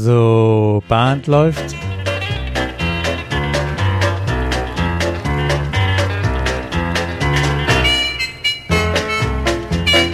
[0.00, 1.74] So, Band läuft.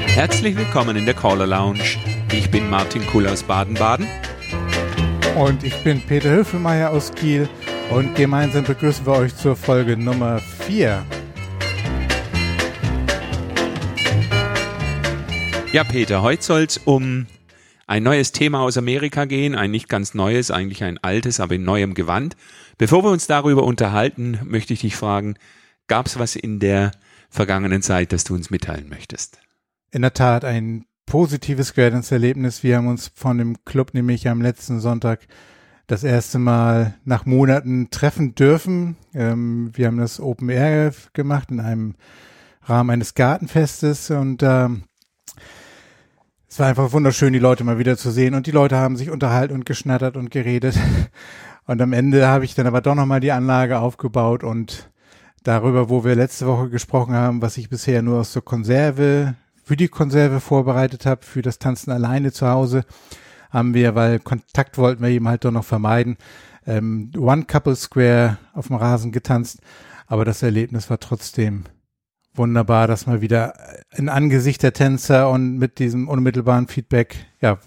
[0.06, 1.98] Herzlich willkommen in der Caller Lounge.
[2.32, 4.06] Ich bin Martin Kuhl aus Baden-Baden.
[5.36, 7.46] Und ich bin Peter Höfelmeier aus Kiel.
[7.90, 11.04] Und gemeinsam begrüßen wir euch zur Folge Nummer 4.
[15.72, 17.26] Ja, Peter, heute soll es um
[17.86, 21.64] ein neues Thema aus Amerika gehen, ein nicht ganz neues, eigentlich ein altes, aber in
[21.64, 22.36] neuem Gewand.
[22.78, 25.34] Bevor wir uns darüber unterhalten, möchte ich dich fragen,
[25.86, 26.92] gab es was in der
[27.30, 29.38] vergangenen Zeit, das du uns mitteilen möchtest?
[29.90, 32.62] In der Tat ein positives Guidance-Erlebnis.
[32.62, 35.26] Wir haben uns von dem Club nämlich am letzten Sonntag
[35.86, 38.96] das erste Mal nach Monaten treffen dürfen.
[39.12, 41.94] Ähm, wir haben das Open Air gemacht in einem
[42.62, 44.84] Rahmen eines Gartenfestes und ähm,
[46.54, 49.10] es war einfach wunderschön, die Leute mal wieder zu sehen und die Leute haben sich
[49.10, 50.78] unterhalten und geschnattert und geredet.
[51.66, 54.90] Und am Ende habe ich dann aber doch nochmal die Anlage aufgebaut und
[55.44, 59.74] darüber, wo wir letzte Woche gesprochen haben, was ich bisher nur aus der Konserve, für
[59.74, 62.84] die Konserve vorbereitet habe, für das Tanzen alleine zu Hause,
[63.50, 66.18] haben wir, weil Kontakt wollten wir eben halt doch noch vermeiden,
[66.66, 69.58] ähm, One Couple Square auf dem Rasen getanzt.
[70.06, 71.64] Aber das Erlebnis war trotzdem
[72.34, 73.54] wunderbar, dass mal wieder
[73.92, 77.58] in Angesicht der Tänzer und mit diesem unmittelbaren Feedback, ja,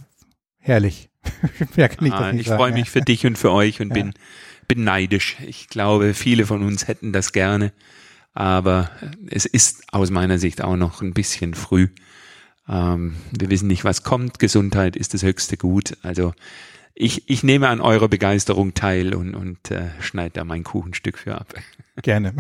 [0.60, 1.10] herrlich.
[1.76, 3.96] Mehr kann ich ah, ich freue mich für dich und für euch und ja.
[3.96, 4.14] bin,
[4.68, 5.38] bin neidisch.
[5.46, 7.74] Ich glaube, viele von uns hätten das gerne,
[8.34, 8.92] aber
[9.30, 11.90] es ist aus meiner Sicht auch noch ein bisschen früh.
[12.70, 14.40] Ähm, wir wissen nicht, was kommt.
[14.40, 15.98] Gesundheit ist das höchste Gut.
[16.04, 16.34] Also
[17.00, 21.36] ich, ich nehme an eurer Begeisterung teil und, und äh, schneide da mein Kuchenstück für
[21.36, 21.54] ab.
[22.02, 22.34] Gerne.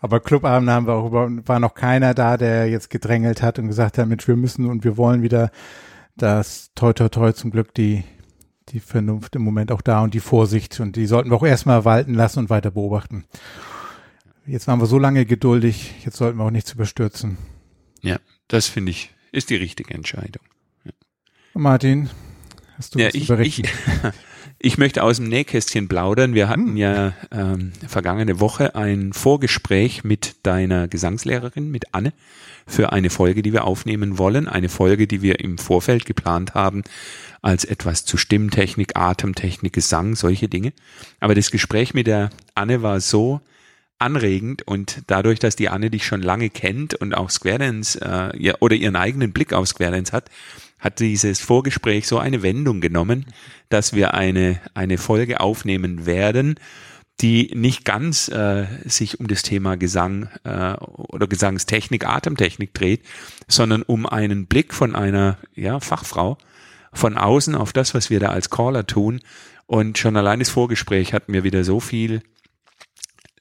[0.00, 3.68] Aber Clubabend haben wir auch über, war noch keiner da, der jetzt gedrängelt hat und
[3.68, 5.50] gesagt hat, Mensch, wir müssen und wir wollen wieder
[6.16, 8.04] das toi toi toi zum Glück die,
[8.70, 11.84] die Vernunft im Moment auch da und die Vorsicht und die sollten wir auch erstmal
[11.84, 13.24] walten lassen und weiter beobachten.
[14.46, 17.36] Jetzt waren wir so lange geduldig, jetzt sollten wir auch nichts überstürzen.
[18.00, 18.18] Ja,
[18.48, 20.42] das finde ich, ist die richtige Entscheidung.
[20.84, 20.92] Ja.
[21.54, 22.10] Martin,
[22.76, 23.62] Hast du ja, ich, ich,
[24.58, 26.34] ich möchte aus dem Nähkästchen plaudern.
[26.34, 26.76] Wir hatten hm.
[26.76, 32.12] ja ähm, vergangene Woche ein Vorgespräch mit deiner Gesangslehrerin, mit Anne,
[32.66, 34.48] für eine Folge, die wir aufnehmen wollen.
[34.48, 36.82] Eine Folge, die wir im Vorfeld geplant haben
[37.42, 40.72] als etwas zu Stimmtechnik, Atemtechnik, Gesang, solche Dinge.
[41.20, 43.40] Aber das Gespräch mit der Anne war so
[43.98, 48.52] anregend und dadurch, dass die Anne dich schon lange kennt und auch Square Dance äh,
[48.60, 50.30] oder ihren eigenen Blick auf Square Dance hat,
[50.78, 53.26] hat dieses Vorgespräch so eine Wendung genommen,
[53.68, 56.56] dass wir eine, eine Folge aufnehmen werden,
[57.20, 63.02] die nicht ganz äh, sich um das Thema Gesang äh, oder Gesangstechnik, Atemtechnik dreht,
[63.48, 66.36] sondern um einen Blick von einer ja, Fachfrau
[66.92, 69.20] von außen auf das, was wir da als Caller tun.
[69.66, 72.22] Und schon allein das Vorgespräch hat mir wieder so viel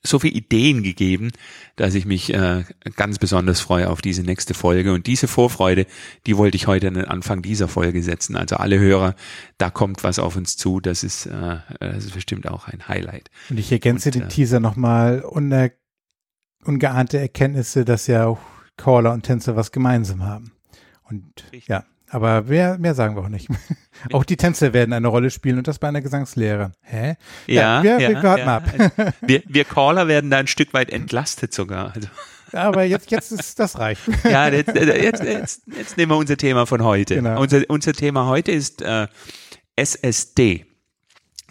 [0.05, 1.31] so viele Ideen gegeben,
[1.75, 2.63] dass ich mich äh,
[2.95, 4.93] ganz besonders freue auf diese nächste Folge.
[4.93, 5.85] Und diese Vorfreude,
[6.25, 8.35] die wollte ich heute an den Anfang dieser Folge setzen.
[8.35, 9.15] Also alle Hörer,
[9.57, 10.79] da kommt was auf uns zu.
[10.79, 13.29] Das ist, äh, das ist bestimmt auch ein Highlight.
[13.49, 15.21] Und ich ergänze und, den äh, Teaser nochmal.
[15.21, 15.71] Uner
[16.65, 18.39] ungeahnte Erkenntnisse, dass ja auch
[18.77, 20.51] Caller und Tänzer was gemeinsam haben.
[21.03, 21.67] Und Richtig.
[21.67, 23.47] ja, aber mehr, mehr sagen wir auch nicht.
[24.13, 26.73] auch die Tänzer werden eine Rolle spielen und das bei einer Gesangslehrerin.
[26.81, 27.15] Hä?
[27.47, 28.57] Ja, ja, wir, ja, wir warten ja.
[28.57, 28.63] ab.
[28.77, 31.93] Also, wir, wir Caller werden da ein Stück weit entlastet sogar.
[31.95, 32.07] Also.
[32.51, 33.99] Aber jetzt, jetzt ist das reich.
[34.23, 37.15] Ja, jetzt, jetzt, jetzt, jetzt nehmen wir unser Thema von heute.
[37.15, 37.41] Genau.
[37.41, 39.07] Unser, unser Thema heute ist äh,
[39.75, 40.65] SSD.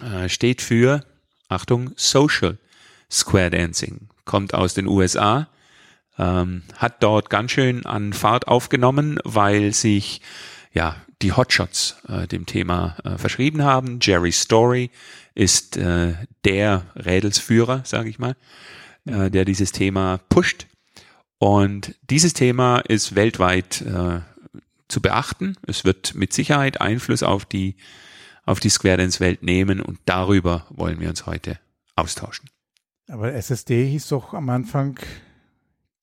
[0.00, 1.04] Äh, steht für,
[1.48, 2.58] Achtung, Social
[3.10, 4.08] Square Dancing.
[4.24, 5.48] Kommt aus den USA.
[6.18, 10.20] Ähm, hat dort ganz schön an Fahrt aufgenommen, weil sich
[10.72, 13.98] ja, die Hotshots äh, dem Thema äh, verschrieben haben.
[14.02, 14.90] Jerry Story
[15.34, 16.14] ist äh,
[16.44, 18.36] der Rädelsführer, sage ich mal,
[19.06, 20.66] äh, der dieses Thema pusht.
[21.38, 24.20] Und dieses Thema ist weltweit äh,
[24.88, 25.56] zu beachten.
[25.66, 27.76] Es wird mit Sicherheit Einfluss auf die
[28.46, 31.58] auf die Square Dance Welt nehmen und darüber wollen wir uns heute
[31.96, 32.50] austauschen.
[33.08, 34.98] Aber SSD hieß doch am Anfang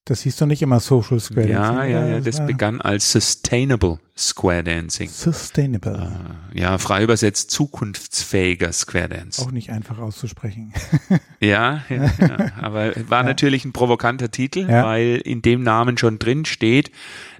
[0.05, 1.75] das hieß doch nicht immer Social Square Dancing.
[1.75, 5.09] Ja, ja, ja, das war begann als Sustainable Square Dancing.
[5.09, 6.11] Sustainable.
[6.53, 9.41] Äh, ja, frei übersetzt zukunftsfähiger Square Dance.
[9.41, 10.73] Auch nicht einfach auszusprechen.
[11.39, 13.23] ja, ja, ja, aber war ja.
[13.23, 16.91] natürlich ein provokanter Titel, weil in dem Namen schon drin steht,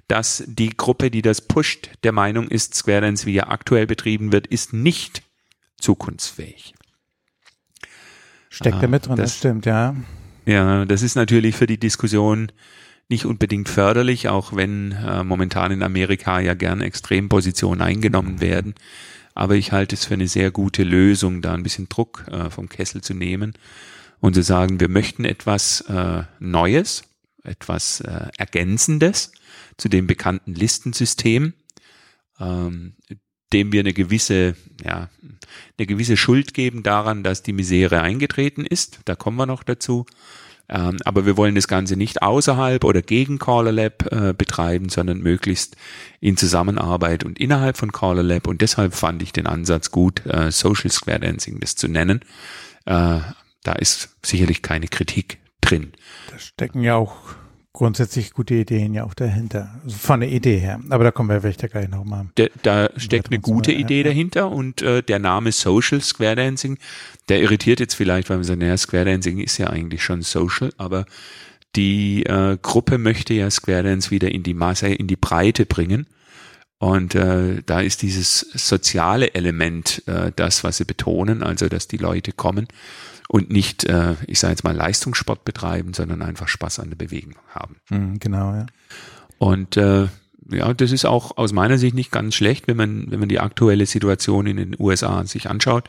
[0.06, 4.30] dass die Gruppe, die das pusht, der Meinung ist, Square Dance, wie er aktuell betrieben
[4.30, 5.22] wird, ist nicht
[5.78, 6.74] zukunftsfähig.
[8.50, 9.96] Steckt ah, da mit drin, das, das stimmt, ja.
[10.44, 12.50] Ja, das ist natürlich für die Diskussion
[13.08, 18.74] nicht unbedingt förderlich, auch wenn äh, momentan in Amerika ja gern Extrempositionen eingenommen werden.
[19.34, 22.68] aber ich halte es für eine sehr gute Lösung, da ein bisschen Druck äh, vom
[22.68, 23.54] Kessel zu nehmen
[24.20, 27.04] und zu sagen, wir möchten etwas äh, Neues,
[27.42, 29.32] etwas äh, Ergänzendes
[29.76, 31.54] zu dem bekannten Listensystem,
[32.40, 32.94] ähm,
[33.52, 35.08] dem wir eine gewisse, ja,
[35.78, 39.00] eine gewisse Schuld geben daran, dass die Misere eingetreten ist.
[39.04, 40.06] Da kommen wir noch dazu.
[40.68, 45.18] Ähm, aber wir wollen das Ganze nicht außerhalb oder gegen Caller Lab äh, betreiben, sondern
[45.18, 45.76] möglichst
[46.20, 48.46] in Zusammenarbeit und innerhalb von Caller Lab.
[48.46, 52.20] Und deshalb fand ich den Ansatz gut, äh, Social Square Dancing das zu nennen.
[52.86, 53.20] Äh,
[53.64, 55.92] da ist sicherlich keine Kritik drin.
[56.30, 57.16] Da stecken ja auch
[57.72, 59.80] grundsätzlich gute Ideen ja auch dahinter.
[59.84, 60.80] Also von der Idee her.
[60.90, 62.26] Aber da kommen wir vielleicht gleich nochmal.
[62.34, 64.04] Da, da steckt eine gute Idee ja.
[64.04, 66.78] dahinter und äh, der Name Social Square Dancing,
[67.28, 70.72] der irritiert jetzt vielleicht, weil wir sagen, naja, Square Dancing ist ja eigentlich schon social,
[70.76, 71.06] aber
[71.74, 76.06] die äh, Gruppe möchte ja Square Dance wieder in die Masse, in die Breite bringen.
[76.78, 81.96] Und äh, da ist dieses soziale Element äh, das, was sie betonen, also dass die
[81.96, 82.66] Leute kommen
[83.28, 87.36] und nicht, äh, ich sage jetzt mal, Leistungssport betreiben, sondern einfach Spaß an der Bewegung
[87.48, 87.76] haben.
[87.90, 88.66] Mhm, genau, ja.
[89.38, 90.08] Und äh,
[90.50, 93.40] ja, das ist auch aus meiner Sicht nicht ganz schlecht, wenn man, wenn man die
[93.40, 95.88] aktuelle Situation in den USA sich anschaut,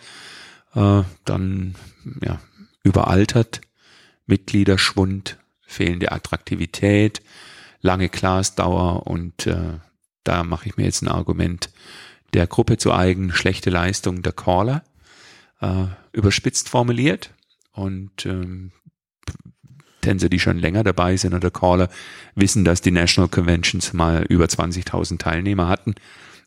[0.75, 1.75] äh, dann
[2.21, 2.39] ja,
[2.83, 3.61] überaltert,
[4.25, 7.21] Mitgliederschwund, fehlende Attraktivität,
[7.81, 9.79] lange Glasdauer und äh,
[10.23, 11.69] da mache ich mir jetzt ein Argument
[12.33, 14.83] der Gruppe zu eigen, schlechte Leistung der Caller
[15.61, 17.33] äh, überspitzt formuliert.
[17.73, 18.71] Und ähm,
[20.01, 21.89] Tänzer, die schon länger dabei sind oder Caller,
[22.35, 25.95] wissen, dass die National Conventions mal über 20.000 Teilnehmer hatten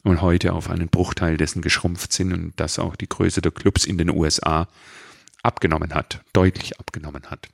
[0.04, 3.84] und heute auf einen Bruchteil dessen geschrumpft sind und dass auch die Größe der Clubs
[3.84, 4.68] in den USA
[5.42, 7.48] abgenommen hat, deutlich abgenommen hat.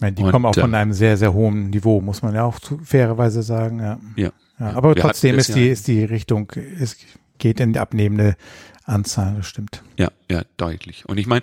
[0.00, 2.44] Meine, die und, kommen auch von äh, einem sehr, sehr hohen Niveau, muss man ja
[2.44, 3.80] auch zu, fairerweise sagen.
[3.80, 3.98] Ja.
[4.16, 6.96] ja, ja aber trotzdem ist die, ist die Richtung, es
[7.38, 8.36] geht in die abnehmende
[8.84, 9.82] Anzahl, das stimmt.
[9.98, 11.06] Ja, ja, deutlich.
[11.06, 11.42] Und ich meine,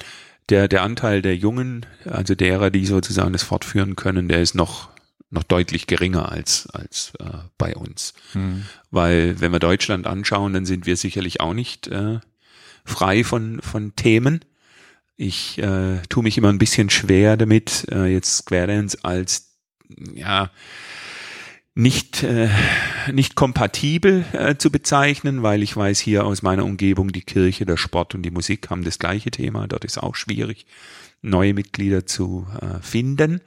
[0.50, 4.90] der, der Anteil der Jungen, also derer, die sozusagen das fortführen können, der ist noch,
[5.30, 8.14] noch deutlich geringer als, als äh, bei uns.
[8.34, 8.66] Hm.
[8.92, 12.20] Weil, wenn wir Deutschland anschauen, dann sind wir sicherlich auch nicht äh,
[12.86, 14.44] frei von, von Themen.
[15.16, 19.52] Ich äh, tue mich immer ein bisschen schwer damit, äh, jetzt Square Dance als
[20.14, 20.50] ja
[21.74, 22.50] nicht, äh,
[23.12, 27.78] nicht kompatibel äh, zu bezeichnen, weil ich weiß hier aus meiner Umgebung, die Kirche, der
[27.78, 29.68] Sport und die Musik haben das gleiche Thema.
[29.68, 30.66] Dort ist auch schwierig,
[31.22, 33.42] neue Mitglieder zu äh, finden.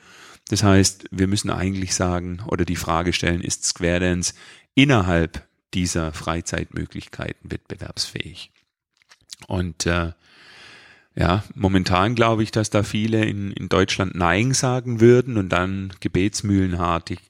[0.49, 4.35] Das heißt, wir müssen eigentlich sagen oder die Frage stellen, ist Square Dance
[4.75, 8.53] innerhalb dieser Freizeitmöglichkeiten wettbewerbsfähig?
[9.49, 10.13] Und äh,
[11.17, 15.93] ja, momentan glaube ich, dass da viele in, in Deutschland Nein sagen würden und dann
[16.01, 17.21] gebetsmühlenartig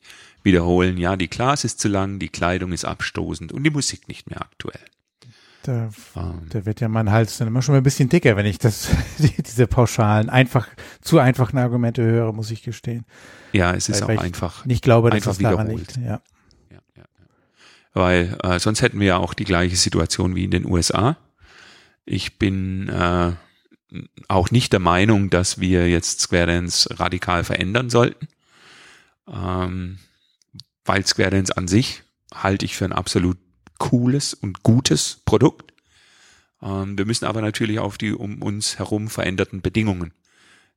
[0.44, 4.31] wiederholen, ja, die Class ist zu lang, die Kleidung ist abstoßend und die Musik nicht
[4.31, 4.81] mehr aktuell.
[5.64, 8.44] Da, um, da wird ja mein Hals dann immer schon mal ein bisschen dicker, wenn
[8.44, 10.69] ich das, diese pauschalen, einfach,
[11.00, 13.06] zu einfachen Argumente höre, muss ich gestehen.
[13.52, 14.67] Ja, es ist weil, auch einfach.
[14.67, 16.02] Nicht glaube, dass es daran liegt, ja.
[16.02, 16.20] ja,
[16.70, 17.05] ja, ja.
[17.94, 21.17] Weil äh, sonst hätten wir ja auch die gleiche Situation wie in den USA.
[22.05, 23.32] Ich bin äh,
[24.29, 28.29] auch nicht der Meinung, dass wir jetzt Square Dance radikal verändern sollten.
[29.26, 29.99] Ähm,
[30.84, 32.02] weil Square Dance an sich
[32.32, 33.38] halte ich für ein absolut
[33.78, 35.73] cooles und gutes Produkt.
[36.62, 40.12] Ähm, wir müssen aber natürlich auf die um uns herum veränderten Bedingungen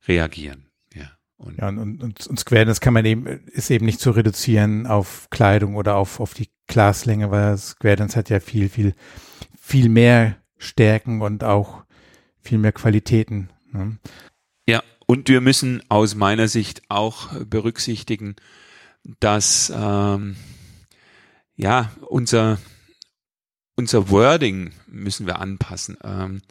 [0.06, 0.66] reagieren.
[0.94, 4.10] Ja, und, ja, und, und, und Square Dance kann man eben, ist eben nicht zu
[4.10, 8.94] reduzieren auf Kleidung oder auf, auf die Glaslänge, weil Square Dance hat ja viel, viel,
[9.60, 11.84] viel mehr Stärken und auch
[12.40, 13.50] viel mehr Qualitäten.
[13.72, 13.98] Ne?
[14.66, 18.36] Ja, und wir müssen aus meiner Sicht auch berücksichtigen,
[19.20, 20.36] dass ähm,
[21.56, 22.58] ja unser
[23.74, 25.96] unser Wording müssen wir anpassen.
[26.02, 26.42] Ähm,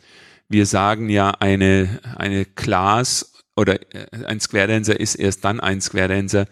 [0.48, 5.82] wir sagen ja eine eine Class oder äh, ein Square Dancer ist erst dann ein
[5.82, 6.46] Square Dancer,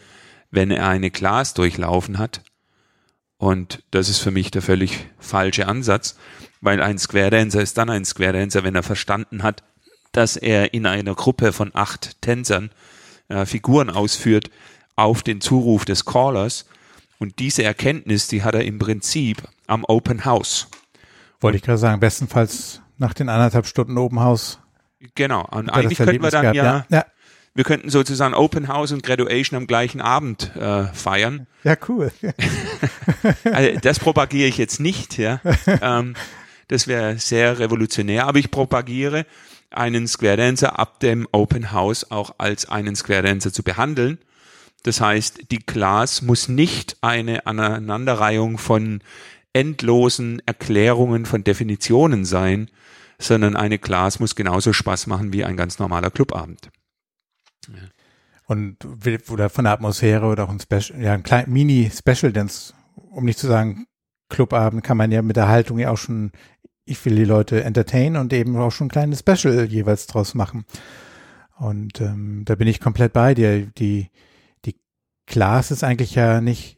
[0.51, 2.41] wenn er eine Class durchlaufen hat.
[3.37, 6.17] Und das ist für mich der völlig falsche Ansatz,
[6.61, 9.63] weil ein Square Dancer ist dann ein Square Dancer, wenn er verstanden hat,
[10.11, 12.71] dass er in einer Gruppe von acht Tänzern
[13.27, 14.49] äh, Figuren ausführt,
[14.95, 16.65] auf den Zuruf des Callers.
[17.19, 20.67] Und diese Erkenntnis, die hat er im Prinzip am Open House.
[21.39, 24.59] Wollte ich gerade sagen, bestenfalls nach den anderthalb Stunden Open House.
[25.15, 27.05] Genau, und eigentlich könnten wir dann gehabt, ja, ja,
[27.53, 31.47] wir könnten sozusagen Open House und Graduation am gleichen Abend äh, feiern.
[31.63, 32.11] Ja, cool.
[33.45, 35.39] also das propagiere ich jetzt nicht, ja.
[35.81, 36.15] Ähm,
[36.67, 39.25] das wäre sehr revolutionär, aber ich propagiere,
[39.69, 44.17] einen Square Dancer ab dem Open House auch als einen Square Dancer zu behandeln
[44.85, 49.01] das heißt, die Class muss nicht eine Aneinanderreihung von
[49.51, 52.69] endlosen Erklärungen von Definitionen sein,
[53.17, 56.69] sondern eine Class muss genauso Spaß machen wie ein ganz normaler Clubabend.
[57.67, 57.73] Ja.
[58.45, 58.77] Und
[59.31, 63.39] oder von der Atmosphäre oder auch ein Special, ja, ein klein Mini-Special Dance, um nicht
[63.39, 63.87] zu sagen
[64.29, 66.31] Clubabend, kann man ja mit der Haltung ja auch schon,
[66.83, 70.63] ich will die Leute entertainen und eben auch schon ein kleines Special jeweils draus machen.
[71.57, 73.65] Und ähm, da bin ich komplett bei dir.
[73.65, 74.11] Die,
[75.27, 76.77] Class ist eigentlich ja nicht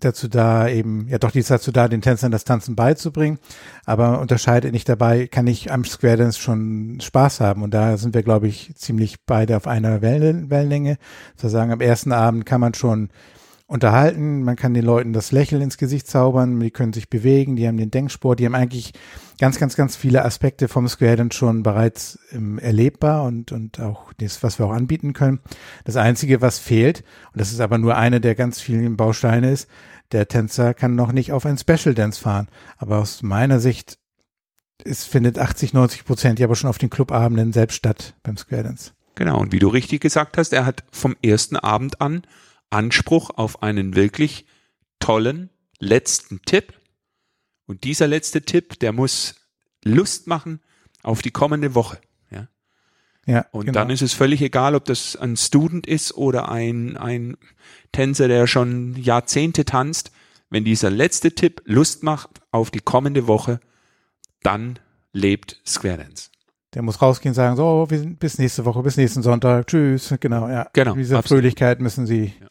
[0.00, 3.38] dazu da, eben, ja doch, die ist dazu da, den Tänzern das Tanzen beizubringen,
[3.84, 7.62] aber unterscheidet nicht dabei, kann ich am Square Dance schon Spaß haben.
[7.62, 10.98] Und da sind wir, glaube ich, ziemlich beide auf einer Wellen, Wellenlänge.
[11.36, 13.10] Zu sagen, am ersten Abend kann man schon
[13.68, 17.68] unterhalten, man kann den Leuten das Lächeln ins Gesicht zaubern, die können sich bewegen, die
[17.68, 18.94] haben den Denksport, die haben eigentlich
[19.38, 24.12] ganz, ganz, ganz viele Aspekte vom Square Dance schon bereits ähm, erlebbar und, und auch
[24.14, 25.40] das, was wir auch anbieten können.
[25.84, 29.68] Das Einzige, was fehlt, und das ist aber nur eine der ganz vielen Bausteine ist,
[30.12, 32.48] der Tänzer kann noch nicht auf ein Special Dance fahren.
[32.78, 33.98] Aber aus meiner Sicht
[34.84, 38.62] es findet 80, 90 Prozent ja aber schon auf den Clubabenden selbst statt beim Square
[38.62, 38.92] Dance.
[39.14, 42.22] Genau, und wie du richtig gesagt hast, er hat vom ersten Abend an
[42.70, 44.46] Anspruch auf einen wirklich
[44.98, 46.74] tollen letzten Tipp.
[47.66, 49.36] Und dieser letzte Tipp, der muss
[49.84, 50.60] Lust machen
[51.02, 51.98] auf die kommende Woche.
[52.30, 52.48] Ja.
[53.26, 53.80] Ja, und genau.
[53.80, 57.36] dann ist es völlig egal, ob das ein Student ist oder ein, ein
[57.92, 60.10] Tänzer, der schon Jahrzehnte tanzt.
[60.50, 63.60] Wenn dieser letzte Tipp Lust macht auf die kommende Woche,
[64.42, 64.78] dann
[65.12, 66.30] lebt Square Dance.
[66.74, 70.68] Der muss rausgehen und sagen, so, bis nächste Woche, bis nächsten Sonntag, tschüss, genau, ja.
[70.72, 70.94] Genau.
[70.94, 71.42] Diese absolut.
[71.42, 72.46] Fröhlichkeit müssen sie ja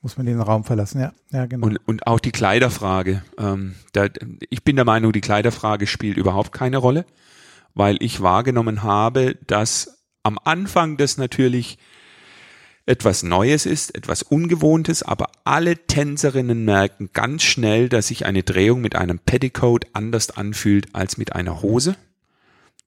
[0.00, 1.12] muss man den Raum verlassen, ja.
[1.30, 1.66] ja genau.
[1.66, 3.22] und, und auch die Kleiderfrage.
[3.38, 4.06] Ähm, da,
[4.48, 7.04] ich bin der Meinung, die Kleiderfrage spielt überhaupt keine Rolle,
[7.74, 11.78] weil ich wahrgenommen habe, dass am Anfang das natürlich
[12.86, 18.80] etwas Neues ist, etwas Ungewohntes, aber alle Tänzerinnen merken ganz schnell, dass sich eine Drehung
[18.80, 21.96] mit einem Petticoat anders anfühlt als mit einer Hose.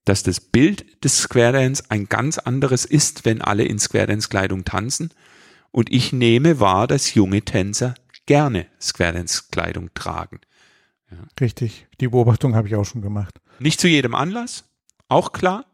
[0.05, 4.29] Dass das Bild des Square Dance ein ganz anderes ist, wenn alle in Square Dance
[4.29, 5.11] Kleidung tanzen
[5.71, 10.39] und ich nehme wahr, dass junge Tänzer gerne Square Dance Kleidung tragen.
[11.09, 11.17] Ja.
[11.39, 13.39] Richtig, die Beobachtung habe ich auch schon gemacht.
[13.59, 14.65] Nicht zu jedem Anlass,
[15.07, 15.65] auch klar,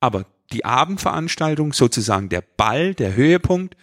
[0.00, 3.76] aber die Abendveranstaltung, sozusagen der Ball, der Höhepunkt,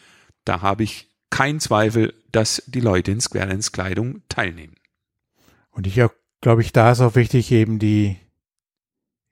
[0.45, 4.75] da habe ich keinen Zweifel, dass die Leute in Square Dance Kleidung teilnehmen.
[5.71, 5.99] Und ich
[6.41, 8.17] glaube ich, da ist auch wichtig, eben die,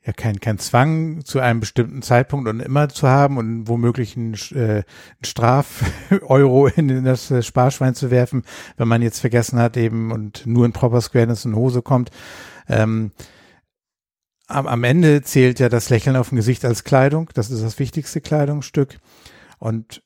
[0.10, 4.34] ja kein, kein Zwang zu einem bestimmten Zeitpunkt und immer zu haben und womöglich ein,
[4.56, 8.44] äh, ein Straf-Euro in das äh, Sparschwein zu werfen,
[8.78, 12.10] wenn man jetzt vergessen hat eben und nur in Proper Squareness und Hose kommt.
[12.68, 13.12] Ähm,
[14.48, 17.30] am, am Ende zählt ja das Lächeln auf dem Gesicht als Kleidung.
[17.36, 19.00] Das ist das wichtigste Kleidungsstück.
[19.60, 20.02] Und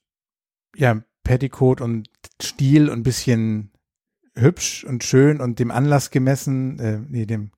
[0.75, 2.09] ja, Petticoat und
[2.41, 3.71] Stil und bisschen
[4.35, 7.51] hübsch und schön und dem Anlass gemessen, äh, nee, dem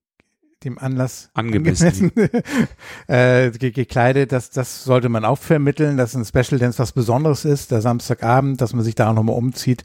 [0.64, 2.44] dem Anlass angemessen, angemessen
[3.08, 4.32] äh, gekleidet.
[4.32, 8.62] Das, das sollte man auch vermitteln, dass ein Special Dance was Besonderes ist, der Samstagabend,
[8.62, 9.84] dass man sich da auch nochmal umzieht.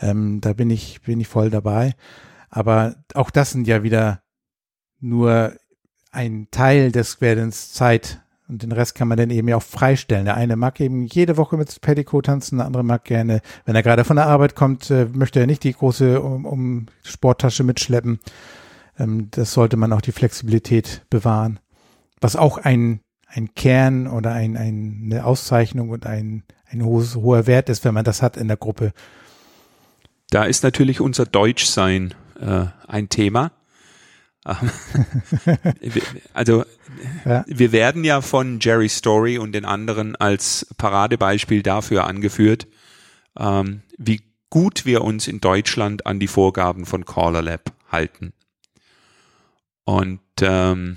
[0.00, 1.94] Ähm, da bin ich, bin ich voll dabei.
[2.50, 4.22] Aber auch das sind ja wieder
[5.00, 5.54] nur
[6.12, 8.20] ein Teil des Square Dance Zeit.
[8.46, 10.26] Und den Rest kann man dann eben ja auch freistellen.
[10.26, 13.82] Der eine mag eben jede Woche mit Petticoat tanzen, der andere mag gerne, wenn er
[13.82, 18.20] gerade von der Arbeit kommt, äh, möchte er nicht die große um, um Sporttasche mitschleppen
[18.98, 21.60] ähm, das sollte man auch die Flexibilität bewahren.
[22.20, 27.46] Was auch ein, ein Kern oder ein, ein, eine Auszeichnung und ein, ein hohes, hoher
[27.46, 28.92] Wert ist, wenn man das hat in der Gruppe.
[30.30, 33.52] Da ist natürlich unser Deutschsein äh, ein Thema.
[34.46, 34.70] Ähm,
[36.34, 36.66] also
[37.24, 37.46] ja.
[37.46, 42.66] wir werden ja von Jerry Story und den anderen als Paradebeispiel dafür angeführt,
[43.38, 44.20] ähm, wie
[44.50, 48.34] gut wir uns in Deutschland an die Vorgaben von Caller Lab halten.
[49.84, 50.96] Und ähm,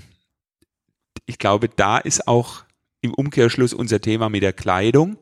[1.26, 2.64] ich glaube, da ist auch
[3.00, 5.18] im Umkehrschluss unser Thema mit der Kleidung.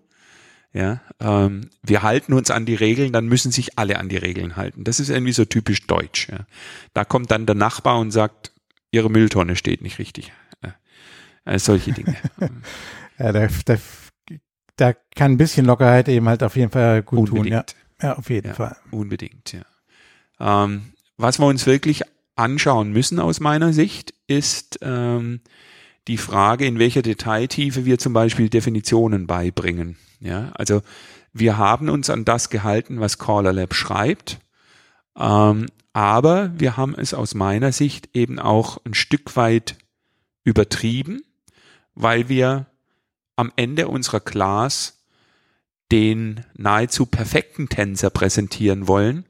[0.72, 4.56] Ja, ähm, wir halten uns an die Regeln, dann müssen sich alle an die Regeln
[4.56, 4.84] halten.
[4.84, 6.28] Das ist irgendwie so typisch deutsch.
[6.28, 6.46] Ja.
[6.92, 8.52] Da kommt dann der Nachbar und sagt,
[8.90, 10.32] ihre Mülltonne steht nicht richtig.
[11.46, 12.16] Äh, solche Dinge.
[13.18, 13.76] ja, da, da,
[14.76, 17.68] da kann ein bisschen Lockerheit eben halt auf jeden Fall gut unbedingt.
[17.68, 17.76] tun.
[18.02, 18.76] Ja, ja auf jeden ja, Fall.
[18.90, 20.64] Unbedingt, ja.
[20.64, 22.02] Ähm, was wir uns wirklich
[22.36, 25.40] anschauen müssen aus meiner Sicht, ist ähm,
[26.06, 29.96] die Frage, in welcher Detailtiefe wir zum Beispiel Definitionen beibringen.
[30.20, 30.82] Ja, also
[31.32, 34.38] wir haben uns an das gehalten, was Caller Lab schreibt,
[35.18, 39.76] ähm, aber wir haben es aus meiner Sicht eben auch ein Stück weit
[40.44, 41.22] übertrieben,
[41.94, 42.66] weil wir
[43.34, 45.04] am Ende unserer Class
[45.92, 49.24] den nahezu perfekten Tänzer präsentieren wollen,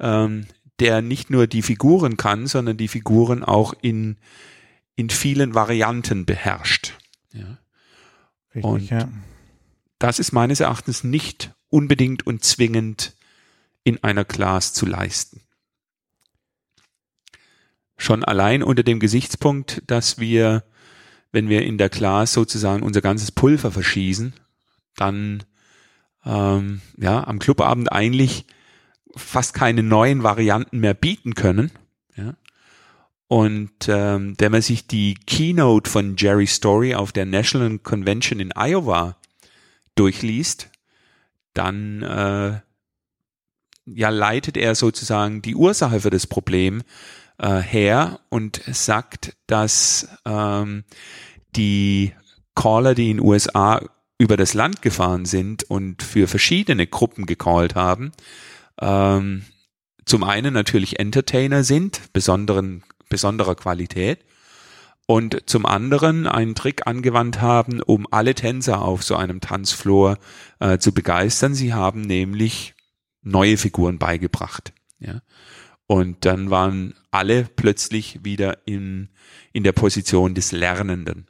[0.00, 0.46] ähm,
[0.80, 4.16] der nicht nur die Figuren kann, sondern die Figuren auch in,
[4.96, 6.94] in vielen Varianten beherrscht.
[7.32, 7.58] Ja.
[8.54, 9.08] Richtig, und ja.
[9.98, 13.14] das ist meines Erachtens nicht unbedingt und zwingend
[13.84, 15.42] in einer Class zu leisten.
[17.96, 20.64] Schon allein unter dem Gesichtspunkt, dass wir,
[21.32, 24.34] wenn wir in der Class sozusagen unser ganzes Pulver verschießen,
[24.94, 25.42] dann
[26.24, 28.46] ähm, ja am Clubabend eigentlich
[29.16, 31.70] fast keine neuen Varianten mehr bieten können.
[32.16, 32.34] Ja.
[33.28, 38.52] Und ähm, wenn man sich die Keynote von Jerry Story auf der National Convention in
[38.56, 39.16] Iowa
[39.94, 40.70] durchliest,
[41.52, 42.60] dann äh,
[43.86, 46.82] ja leitet er sozusagen die Ursache für das Problem
[47.38, 50.84] äh, her und sagt, dass ähm,
[51.54, 52.12] die
[52.54, 53.80] Caller, die in USA
[54.18, 58.12] über das Land gefahren sind und für verschiedene Gruppen gecallt haben,
[58.80, 59.44] ähm,
[60.04, 64.24] zum einen natürlich Entertainer sind, besonderen, besonderer Qualität,
[65.10, 70.18] und zum anderen einen Trick angewandt haben, um alle Tänzer auf so einem Tanzfloor
[70.60, 71.54] äh, zu begeistern.
[71.54, 72.74] Sie haben nämlich
[73.22, 74.74] neue Figuren beigebracht.
[74.98, 75.22] Ja.
[75.86, 79.08] Und dann waren alle plötzlich wieder in,
[79.54, 81.26] in der Position des Lernenden.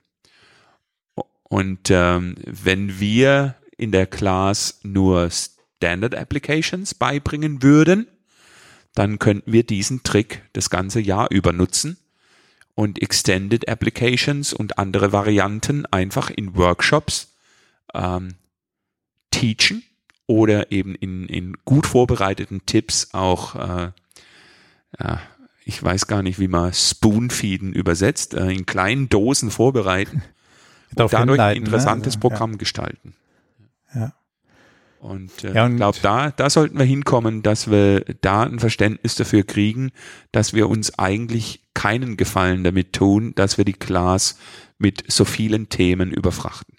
[1.44, 5.28] Und ähm, wenn wir in der Class nur
[5.78, 8.08] Standard Applications beibringen würden,
[8.94, 11.98] dann könnten wir diesen Trick das ganze Jahr über nutzen
[12.74, 17.34] und Extended Applications und andere Varianten einfach in Workshops
[17.94, 18.34] ähm,
[19.30, 19.84] teachen
[20.26, 23.92] oder eben in, in gut vorbereiteten Tipps auch, äh,
[24.98, 25.20] ja,
[25.64, 30.22] ich weiß gar nicht, wie man Spoonfeeden übersetzt, äh, in kleinen Dosen vorbereiten
[30.96, 31.58] und dadurch ein ne?
[31.58, 32.20] interessantes ne?
[32.20, 32.56] Programm ja.
[32.58, 33.14] gestalten.
[33.94, 34.12] Ja.
[35.00, 39.14] Und, äh, ja, ich glaube, da, da sollten wir hinkommen, dass wir da ein Verständnis
[39.14, 39.92] dafür kriegen,
[40.32, 44.36] dass wir uns eigentlich keinen Gefallen damit tun, dass wir die Class
[44.78, 46.74] mit so vielen Themen überfrachten.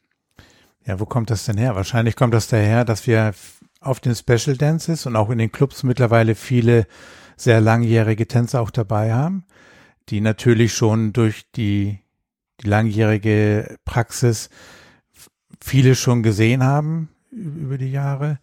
[0.85, 1.75] Ja, wo kommt das denn her?
[1.75, 3.33] Wahrscheinlich kommt das daher, dass wir
[3.79, 6.87] auf den Special Dances und auch in den Clubs mittlerweile viele
[7.37, 9.45] sehr langjährige Tänzer auch dabei haben,
[10.09, 11.99] die natürlich schon durch die,
[12.61, 14.49] die langjährige Praxis
[15.61, 18.39] viele schon gesehen haben über die Jahre.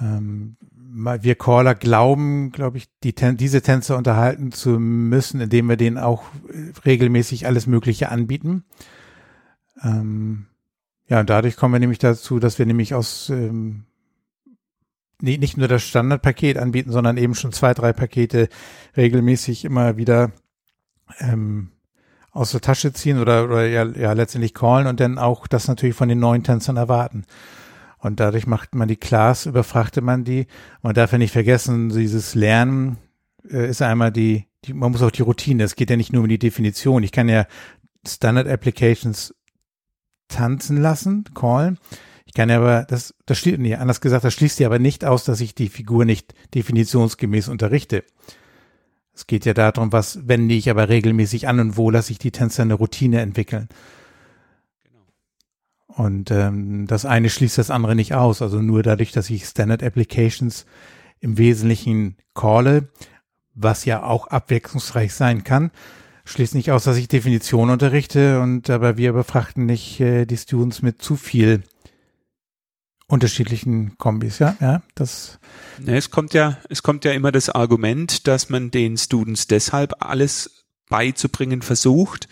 [0.00, 0.56] Ähm,
[0.92, 6.24] wir Caller glauben, glaube ich, die, diese Tänzer unterhalten zu müssen, indem wir denen auch
[6.84, 8.64] regelmäßig alles Mögliche anbieten.
[9.82, 10.46] Ähm,
[11.06, 13.84] ja, und dadurch kommen wir nämlich dazu, dass wir nämlich aus ähm,
[15.20, 18.48] nicht nur das Standardpaket anbieten, sondern eben schon zwei, drei Pakete
[18.96, 20.32] regelmäßig immer wieder
[21.18, 21.70] ähm,
[22.32, 25.96] aus der Tasche ziehen oder, oder ja, ja letztendlich callen und dann auch das natürlich
[25.96, 27.24] von den neuen Tänzern erwarten.
[28.00, 30.46] Und dadurch macht man die Class, überfrachtet man die.
[30.82, 32.96] Man darf ja nicht vergessen, dieses Lernen
[33.48, 36.22] äh, ist einmal die, die, man muss auch die Routine, es geht ja nicht nur
[36.22, 37.02] um die Definition.
[37.02, 37.46] Ich kann ja
[38.06, 39.34] Standard Applications
[40.28, 41.78] tanzen lassen, callen.
[42.24, 45.04] Ich kann ja aber, das, das schließt, nee, anders gesagt, das schließt ja aber nicht
[45.04, 48.04] aus, dass ich die Figur nicht definitionsgemäß unterrichte.
[49.12, 52.30] Es geht ja darum, was wende ich aber regelmäßig an und wo lasse ich die
[52.30, 53.68] Tänzer eine Routine entwickeln.
[55.96, 58.42] Und ähm, das eine schließt das andere nicht aus.
[58.42, 60.66] Also nur dadurch, dass ich Standard Applications
[61.20, 62.88] im Wesentlichen calle,
[63.54, 65.70] was ja auch abwechslungsreich sein kann,
[66.24, 70.82] schließt nicht aus, dass ich Definitionen unterrichte und aber wir befrachten nicht äh, die Students
[70.82, 71.62] mit zu viel
[73.10, 75.40] unterschiedlichen Kombis, ja, ja, das.
[75.78, 79.94] Ne, es kommt ja, es kommt ja immer das Argument, dass man den Students deshalb
[79.98, 82.28] alles beizubringen versucht,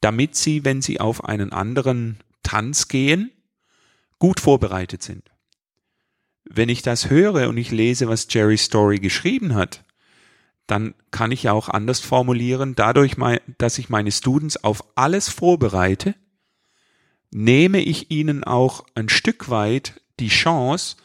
[0.00, 3.32] damit sie, wenn sie auf einen anderen Tanz gehen,
[4.20, 5.32] gut vorbereitet sind.
[6.44, 9.84] Wenn ich das höre und ich lese, was Jerry Story geschrieben hat,
[10.68, 13.16] dann kann ich ja auch anders formulieren, dadurch,
[13.58, 16.14] dass ich meine Students auf alles vorbereite,
[17.32, 20.96] nehme ich ihnen auch ein Stück weit die Chance,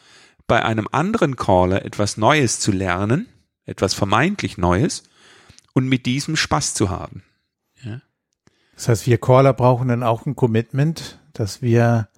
[0.46, 3.26] bei einem anderen Caller etwas Neues zu lernen,
[3.64, 5.02] etwas vermeintlich Neues,
[5.72, 7.24] und mit diesem Spaß zu haben.
[7.82, 8.00] Ja.
[8.76, 12.08] Das heißt, wir Caller brauchen dann auch ein Commitment, dass wir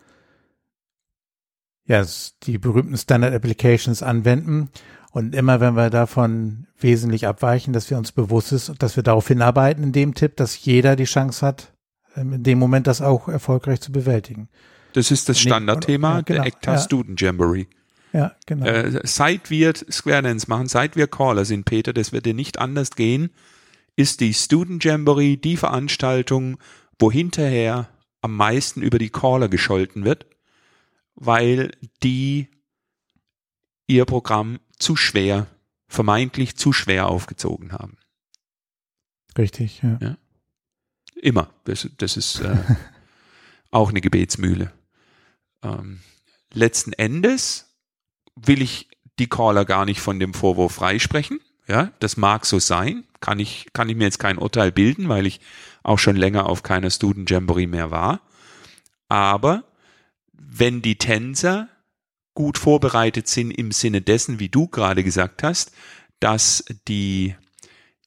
[1.86, 2.04] ja
[2.44, 4.70] die berühmten Standard Applications anwenden
[5.10, 9.02] und immer wenn wir davon wesentlich abweichen, dass wir uns bewusst ist und dass wir
[9.02, 11.72] darauf hinarbeiten in dem Tipp, dass jeder die Chance hat,
[12.16, 14.48] ähm, in dem Moment das auch erfolgreich zu bewältigen.
[14.92, 16.78] Das ist das Standardthema ja, genau, der ECTA ja.
[16.78, 17.66] Student Jamboree.
[18.12, 18.66] Ja, genau.
[18.66, 22.58] Äh, seit wir Square Dance machen, seit wir Caller sind, Peter, das wird dir nicht
[22.58, 23.30] anders gehen,
[23.96, 26.58] ist die Student Jamboree die Veranstaltung,
[26.98, 27.88] wo hinterher
[28.24, 30.24] am meisten über die Caller gescholten wird,
[31.14, 32.48] weil die
[33.86, 35.46] ihr Programm zu schwer
[35.88, 37.98] vermeintlich zu schwer aufgezogen haben.
[39.36, 39.98] Richtig, ja.
[40.00, 40.16] ja?
[41.16, 41.50] Immer.
[41.64, 42.56] Das, das ist äh,
[43.70, 44.72] auch eine Gebetsmühle.
[45.62, 46.00] Ähm,
[46.54, 47.76] letzten Endes
[48.36, 51.40] will ich die Caller gar nicht von dem Vorwurf freisprechen.
[51.68, 53.04] Ja, das mag so sein.
[53.20, 55.40] Kann ich, kann ich mir jetzt kein Urteil bilden, weil ich
[55.84, 58.20] auch schon länger auf keiner Student Jamboree mehr war.
[59.08, 59.62] Aber
[60.32, 61.68] wenn die Tänzer
[62.34, 65.70] gut vorbereitet sind im Sinne dessen, wie du gerade gesagt hast,
[66.18, 67.36] dass die,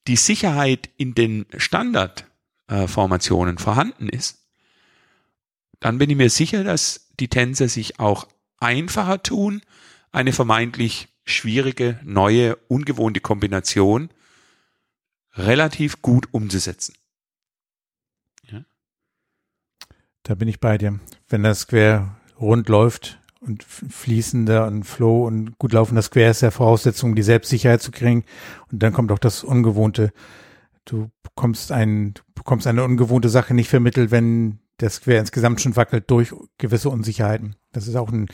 [0.07, 4.43] die Sicherheit in den Standardformationen vorhanden ist,
[5.79, 8.27] dann bin ich mir sicher, dass die Tänzer sich auch
[8.59, 9.61] einfacher tun,
[10.11, 14.09] eine vermeintlich schwierige, neue, ungewohnte Kombination
[15.33, 16.95] relativ gut umzusetzen.
[18.49, 18.63] Ja.
[20.27, 20.99] Da bin ich bei dir.
[21.29, 26.51] Wenn das Square rund läuft und fließender und Flow und gut laufender Square ist ja
[26.51, 28.25] Voraussetzung, die Selbstsicherheit zu kriegen.
[28.69, 30.11] Und dann kommt auch das Ungewohnte.
[30.83, 35.77] Du bekommst ein, du bekommst eine ungewohnte Sache nicht vermittelt, wenn der Square insgesamt schon
[35.77, 37.55] wackelt durch gewisse Unsicherheiten.
[37.71, 38.27] Das ist auch ein,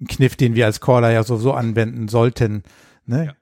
[0.00, 2.62] ein Kniff, den wir als Caller ja sowieso anwenden sollten.
[3.04, 3.26] Ne?
[3.26, 3.32] Ja.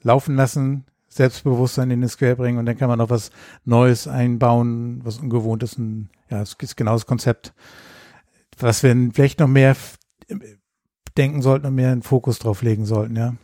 [0.00, 3.30] Laufen lassen, Selbstbewusstsein in den Square bringen und dann kann man noch was
[3.64, 5.74] Neues einbauen, was Ungewohntes.
[5.74, 7.52] Und, ja, das ist genau das Konzept,
[8.58, 9.76] was wir vielleicht noch mehr
[11.16, 13.34] denken sollten und mehr einen Fokus drauf legen sollten, ja.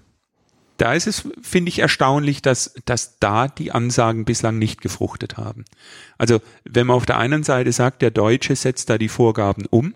[0.79, 5.65] Da ist es, finde ich, erstaunlich, dass, dass da die Ansagen bislang nicht gefruchtet haben.
[6.19, 9.95] Also, wenn man auf der einen Seite sagt, der Deutsche setzt da die Vorgaben um,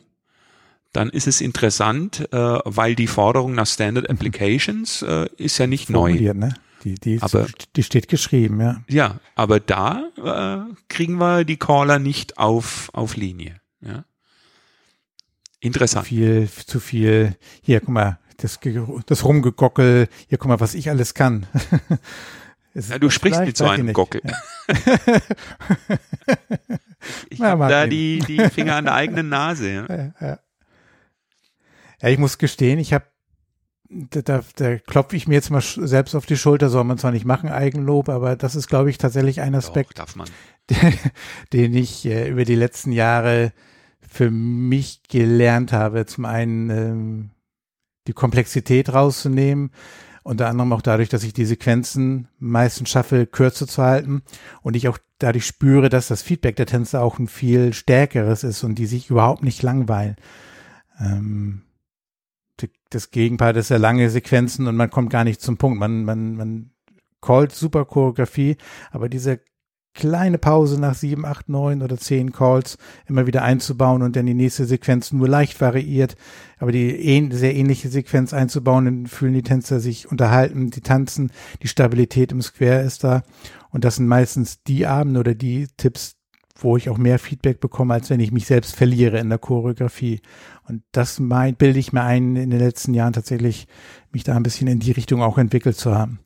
[0.92, 5.88] dann ist es interessant, äh, weil die Forderung nach Standard Applications äh, ist ja nicht
[5.88, 6.14] neu.
[6.34, 6.54] Ne?
[6.84, 8.82] Die, die, aber, die steht geschrieben, ja.
[8.88, 13.60] Ja, aber da äh, kriegen wir die Caller nicht auf, auf Linie.
[13.80, 14.04] Ja.
[15.60, 16.06] Interessant.
[16.06, 17.36] Zu viel, zu viel.
[17.62, 18.58] Hier, guck mal, das,
[19.06, 20.08] das Rumgegockel.
[20.28, 21.46] Hier, guck mal, was ich alles kann.
[22.74, 24.22] ja, du sprichst mit so einem Gockel.
[24.24, 24.34] Ja.
[27.30, 29.70] ich ja, habe da die, die Finger an der eigenen Nase.
[29.70, 29.86] Ja.
[29.88, 30.38] Ja, ja.
[32.00, 33.04] ja ich muss gestehen, ich habe
[33.92, 37.12] da, da, da klopfe ich mir jetzt mal selbst auf die Schulter, soll man zwar
[37.12, 40.06] nicht machen, Eigenlob, aber das ist, glaube ich, tatsächlich ein Aspekt, Doch,
[40.70, 40.94] den,
[41.52, 43.52] den ich äh, über die letzten Jahre
[44.00, 46.06] für mich gelernt habe.
[46.06, 47.30] Zum einen ähm,
[48.06, 49.70] die Komplexität rauszunehmen,
[50.24, 54.22] unter anderem auch dadurch, dass ich die Sequenzen meistens schaffe, kürzer zu halten
[54.62, 58.62] und ich auch dadurch spüre, dass das Feedback der Tänzer auch ein viel stärkeres ist
[58.62, 60.16] und die sich überhaupt nicht langweilen.
[61.00, 61.62] Ähm,
[62.94, 65.78] das Gegenpart ist ja lange Sequenzen und man kommt gar nicht zum Punkt.
[65.78, 66.70] Man, man, man
[67.20, 68.56] callt super Choreografie,
[68.90, 69.40] aber diese
[69.94, 74.34] kleine Pause nach sieben, acht, neun oder zehn Calls immer wieder einzubauen und dann die
[74.34, 76.16] nächste Sequenz nur leicht variiert,
[76.58, 81.30] aber die ähn sehr ähnliche Sequenz einzubauen, dann fühlen die Tänzer sich unterhalten, die tanzen,
[81.62, 83.22] die Stabilität im Square ist da
[83.70, 86.16] und das sind meistens die Abende oder die Tipps,
[86.64, 90.20] wo ich auch mehr Feedback bekomme, als wenn ich mich selbst verliere in der Choreografie.
[90.68, 93.66] Und das mein, bilde ich mir ein, in den letzten Jahren tatsächlich
[94.12, 96.20] mich da ein bisschen in die Richtung auch entwickelt zu haben.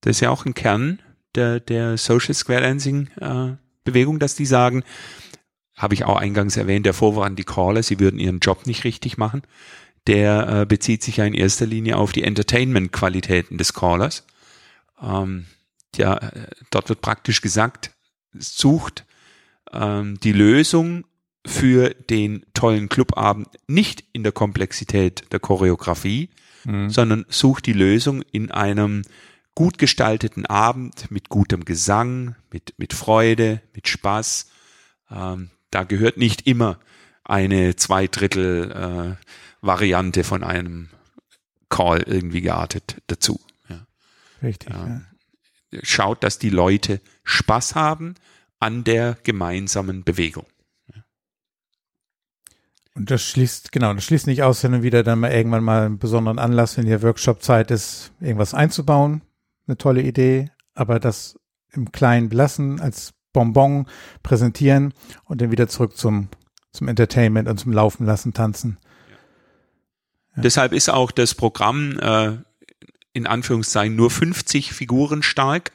[0.00, 1.00] Das ist ja auch ein Kern
[1.34, 4.82] der, der Social Square Dancing äh, Bewegung, dass die sagen,
[5.76, 8.84] habe ich auch eingangs erwähnt, der Vorwurf an die Caller, sie würden ihren Job nicht
[8.84, 9.42] richtig machen.
[10.06, 14.24] Der äh, bezieht sich ja in erster Linie auf die Entertainment-Qualitäten des Callers.
[15.02, 15.46] Ähm,
[15.96, 17.93] ja, äh, dort wird praktisch gesagt,
[18.38, 19.04] sucht
[19.72, 21.04] ähm, die Lösung
[21.46, 26.30] für den tollen Clubabend nicht in der Komplexität der Choreografie,
[26.64, 26.90] mhm.
[26.90, 29.02] sondern sucht die Lösung in einem
[29.54, 34.50] gut gestalteten Abend mit gutem Gesang, mit, mit Freude, mit Spaß.
[35.10, 36.78] Ähm, da gehört nicht immer
[37.24, 38.70] eine Zweidrittel
[39.20, 39.26] äh,
[39.60, 40.88] Variante von einem
[41.68, 43.40] Call irgendwie geartet dazu.
[43.68, 43.86] Ja.
[44.42, 44.70] Richtig.
[44.70, 45.00] Ähm, ja.
[45.82, 48.14] Schaut, dass die Leute Spaß haben
[48.60, 50.46] an der gemeinsamen Bewegung.
[52.96, 55.98] Und das schließt, genau, das schließt nicht aus, wenn wieder dann mal irgendwann mal einen
[55.98, 59.22] besonderen Anlass, wenn hier Workshop-Zeit ist, irgendwas einzubauen
[59.66, 61.38] eine tolle Idee, aber das
[61.72, 63.86] im Kleinen belassen, als Bonbon
[64.22, 66.28] präsentieren und dann wieder zurück zum,
[66.72, 68.78] zum Entertainment und zum Laufen lassen, tanzen.
[70.36, 70.42] Ja.
[70.42, 72.36] Deshalb ist auch das Programm äh,
[73.14, 75.72] in Anführungszeichen nur 50 Figuren stark,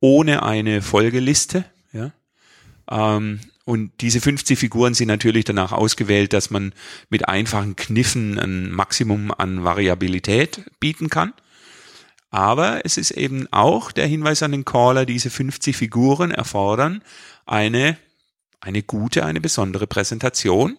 [0.00, 1.64] ohne eine Folgeliste.
[1.92, 2.12] Ja?
[2.90, 6.74] Ähm, und diese 50 Figuren sind natürlich danach ausgewählt, dass man
[7.08, 11.32] mit einfachen Kniffen ein Maximum an Variabilität bieten kann.
[12.30, 17.02] Aber es ist eben auch der Hinweis an den Caller, diese 50 Figuren erfordern
[17.46, 17.96] eine,
[18.60, 20.76] eine gute, eine besondere Präsentation.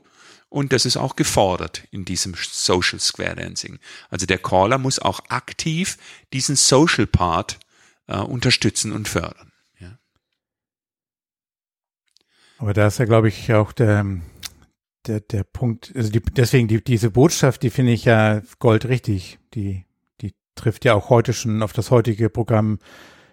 [0.54, 3.80] Und das ist auch gefordert in diesem Social Square Dancing.
[4.12, 5.98] Also der Caller muss auch aktiv
[6.32, 7.58] diesen Social Part
[8.08, 9.52] äh, unterstützen und fördern.
[9.80, 9.98] Ja.
[12.60, 14.06] Aber da ist ja, glaube ich, auch der,
[15.08, 19.40] der, der Punkt, also die, deswegen die, diese Botschaft, die finde ich ja goldrichtig.
[19.56, 19.86] Die,
[20.22, 22.78] die trifft ja auch heute schon auf das heutige Programm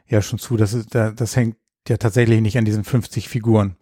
[0.06, 0.56] ja schon zu.
[0.56, 3.76] Das, ist, das hängt ja tatsächlich nicht an diesen 50 Figuren.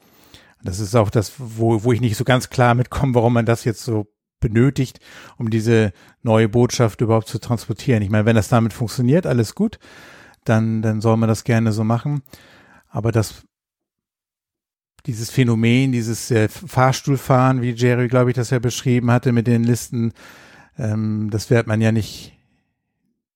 [0.62, 3.64] Das ist auch das, wo, wo ich nicht so ganz klar mitkomme, warum man das
[3.64, 4.06] jetzt so
[4.40, 5.00] benötigt,
[5.36, 5.92] um diese
[6.22, 8.02] neue Botschaft überhaupt zu transportieren.
[8.02, 9.78] Ich meine, wenn das damit funktioniert, alles gut,
[10.44, 12.22] dann, dann soll man das gerne so machen.
[12.88, 13.42] Aber das,
[15.06, 19.64] dieses Phänomen, dieses äh, Fahrstuhlfahren, wie Jerry, glaube ich, das ja beschrieben hatte mit den
[19.64, 20.12] Listen,
[20.78, 22.34] ähm, das wird man ja nicht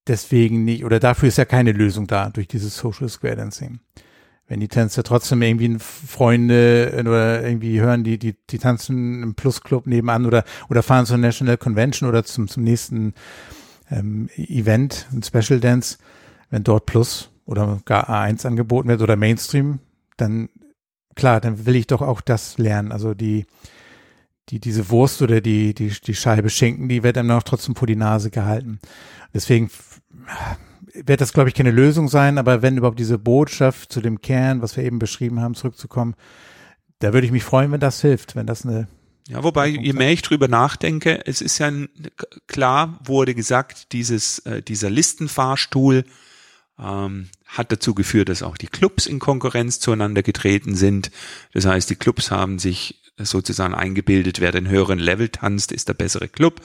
[0.06, 3.80] deswegen nicht, oder dafür ist ja keine Lösung da durch dieses Social Square Dancing
[4.48, 9.34] wenn die Tänzer trotzdem irgendwie Freunde äh, oder irgendwie hören, die, die, die tanzen im
[9.34, 13.14] Plus-Club nebenan oder, oder fahren zur National Convention oder zum, zum nächsten
[13.90, 15.98] ähm, Event, ein Special Dance,
[16.50, 19.80] wenn dort Plus oder gar A1 angeboten wird oder Mainstream,
[20.16, 20.48] dann
[21.14, 22.92] klar, dann will ich doch auch das lernen.
[22.92, 23.46] Also die,
[24.48, 27.86] die, diese Wurst oder die, die, die Scheibe Schinken, die wird dann auch trotzdem vor
[27.86, 28.80] die Nase gehalten.
[29.34, 29.70] Deswegen
[30.94, 34.62] wird das, glaube ich, keine Lösung sein, aber wenn überhaupt diese Botschaft zu dem Kern,
[34.62, 36.14] was wir eben beschrieben haben, zurückzukommen,
[36.98, 38.88] da würde ich mich freuen, wenn das hilft, wenn das eine
[39.28, 41.70] ja, wobei, je mehr ich drüber nachdenke, es ist ja
[42.48, 46.04] klar, wurde gesagt, dieses, äh, dieser Listenfahrstuhl
[46.78, 51.10] ähm, hat dazu geführt, dass auch die Clubs in Konkurrenz zueinander getreten sind.
[51.52, 55.94] Das heißt, die Clubs haben sich sozusagen eingebildet, wer den höheren Level tanzt, ist der
[55.94, 56.62] bessere Club.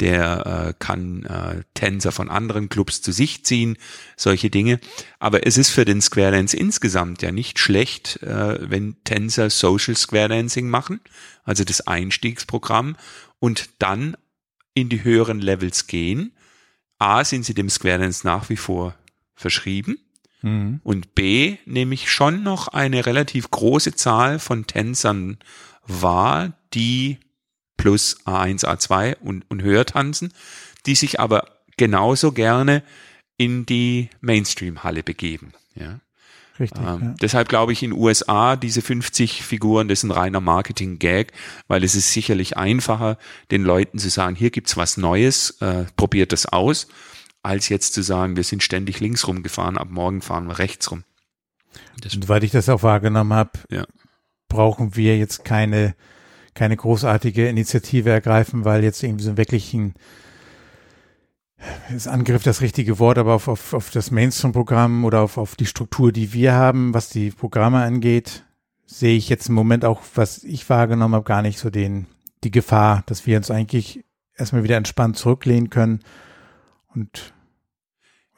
[0.00, 3.76] Der äh, kann äh, Tänzer von anderen Clubs zu sich ziehen,
[4.16, 4.80] solche Dinge.
[5.18, 9.96] Aber es ist für den Square Dance insgesamt ja nicht schlecht, äh, wenn Tänzer Social
[9.96, 11.00] Square Dancing machen,
[11.44, 12.96] also das Einstiegsprogramm,
[13.40, 14.16] und dann
[14.74, 16.32] in die höheren Levels gehen.
[16.98, 18.94] A, sind sie dem Square Dance nach wie vor
[19.34, 19.98] verschrieben.
[20.42, 20.80] Mhm.
[20.84, 25.38] Und B, nehme ich schon noch eine relativ große Zahl von Tänzern
[25.88, 27.18] war die
[27.76, 30.32] plus A1, A2 und, und höher tanzen,
[30.86, 31.44] die sich aber
[31.76, 32.82] genauso gerne
[33.38, 35.52] in die Mainstream-Halle begeben.
[35.74, 36.00] Ja.
[36.60, 36.82] Richtig.
[36.82, 37.14] Ähm, ja.
[37.22, 41.32] Deshalb glaube ich in USA diese 50 Figuren, das ist ein reiner Marketing-Gag,
[41.68, 43.16] weil es ist sicherlich einfacher,
[43.52, 46.88] den Leuten zu sagen, hier gibt's was Neues, äh, probiert das aus,
[47.44, 51.04] als jetzt zu sagen, wir sind ständig links rumgefahren, ab morgen fahren wir rechts rum.
[52.00, 53.84] Das Soweit ich das auch wahrgenommen habe, ja
[54.48, 55.94] brauchen wir jetzt keine,
[56.54, 59.94] keine großartige Initiative ergreifen, weil jetzt irgendwie so wirklich ein
[61.94, 65.66] ist Angriff das richtige Wort, aber auf, auf, auf das Mainstream-Programm oder auf, auf die
[65.66, 68.44] Struktur, die wir haben, was die Programme angeht,
[68.86, 72.06] sehe ich jetzt im Moment auch, was ich wahrgenommen habe, gar nicht so den,
[72.44, 74.04] die Gefahr, dass wir uns eigentlich
[74.36, 76.00] erstmal wieder entspannt zurücklehnen können
[76.94, 77.32] und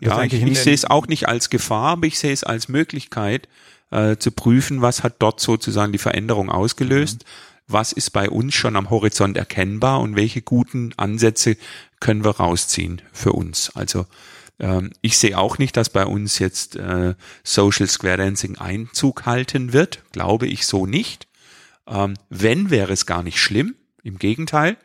[0.02, 3.48] ja, ich, ich sehe es auch nicht als Gefahr, aber ich sehe es als Möglichkeit,
[3.90, 7.72] äh, zu prüfen, was hat dort sozusagen die Veränderung ausgelöst, mhm.
[7.72, 11.56] was ist bei uns schon am Horizont erkennbar und welche guten Ansätze
[12.00, 13.70] können wir rausziehen für uns.
[13.74, 14.06] Also
[14.58, 19.72] ähm, ich sehe auch nicht, dass bei uns jetzt äh, Social Square Dancing Einzug halten
[19.72, 21.26] wird, glaube ich so nicht.
[21.86, 24.76] Ähm, wenn wäre es gar nicht schlimm, im Gegenteil.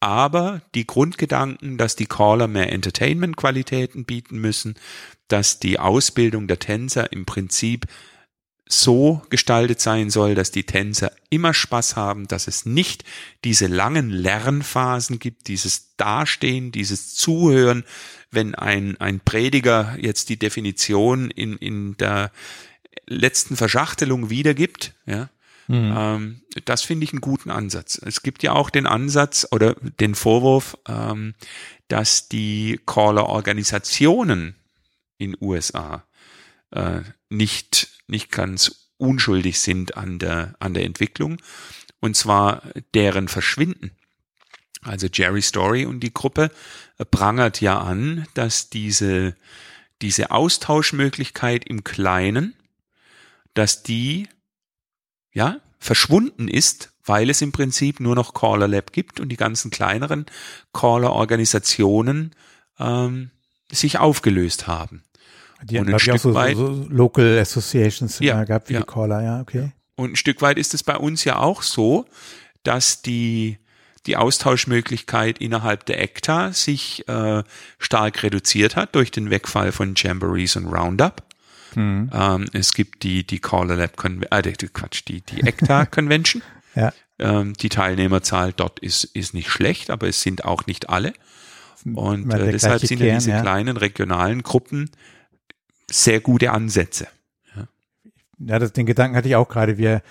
[0.00, 4.74] Aber die Grundgedanken, dass die Caller mehr Entertainment-Qualitäten bieten müssen,
[5.28, 7.86] dass die Ausbildung der Tänzer im Prinzip
[8.68, 13.04] so gestaltet sein soll, dass die Tänzer immer Spaß haben, dass es nicht
[13.44, 17.84] diese langen Lernphasen gibt, dieses Dastehen, dieses Zuhören,
[18.30, 22.32] wenn ein, ein Prediger jetzt die Definition in, in der
[23.06, 25.28] letzten Verschachtelung wiedergibt, ja,
[25.68, 25.94] mhm.
[25.96, 28.00] ähm, das finde ich einen guten Ansatz.
[28.04, 31.34] Es gibt ja auch den Ansatz oder den Vorwurf, ähm,
[31.86, 34.56] dass die Caller-Organisationen
[35.18, 36.04] in USA
[36.72, 41.38] äh, nicht, nicht ganz unschuldig sind an der, an der Entwicklung.
[42.00, 42.62] Und zwar
[42.94, 43.92] deren Verschwinden.
[44.82, 46.50] Also Jerry Story und die Gruppe
[47.10, 49.34] prangert ja an, dass diese,
[50.02, 52.54] diese Austauschmöglichkeit im Kleinen,
[53.54, 54.28] dass die,
[55.32, 59.70] ja, verschwunden ist, weil es im Prinzip nur noch Caller Lab gibt und die ganzen
[59.70, 60.26] kleineren
[60.72, 62.34] Caller Organisationen
[62.78, 63.30] ähm,
[63.70, 65.02] sich aufgelöst haben.
[65.62, 68.80] Die haben, glaube ich, auch so, weit, so, Local Associations ja, gehabt wie ja.
[68.80, 69.72] die Caller, ja, okay.
[69.96, 72.04] Und ein Stück weit ist es bei uns ja auch so,
[72.62, 73.58] dass die,
[74.06, 77.42] die Austauschmöglichkeit innerhalb der ECTA sich äh,
[77.78, 81.22] stark reduziert hat durch den Wegfall von Jamborees und Roundup.
[81.74, 82.10] Mhm.
[82.12, 86.42] Ähm, es gibt die, die Caller Lab, Con äh, Quatsch, die, die ECTA Convention.
[86.74, 86.92] ja.
[87.18, 91.14] Ähm, die Teilnehmerzahl dort ist, ist nicht schlecht, aber es sind auch nicht alle.
[91.94, 93.40] Und äh, deshalb sind ja diese ja.
[93.40, 94.90] kleinen regionalen Gruppen
[95.90, 97.08] sehr gute Ansätze.
[97.54, 97.68] Ja,
[98.38, 99.78] ja das, den Gedanken hatte ich auch gerade.
[99.78, 100.02] Wir,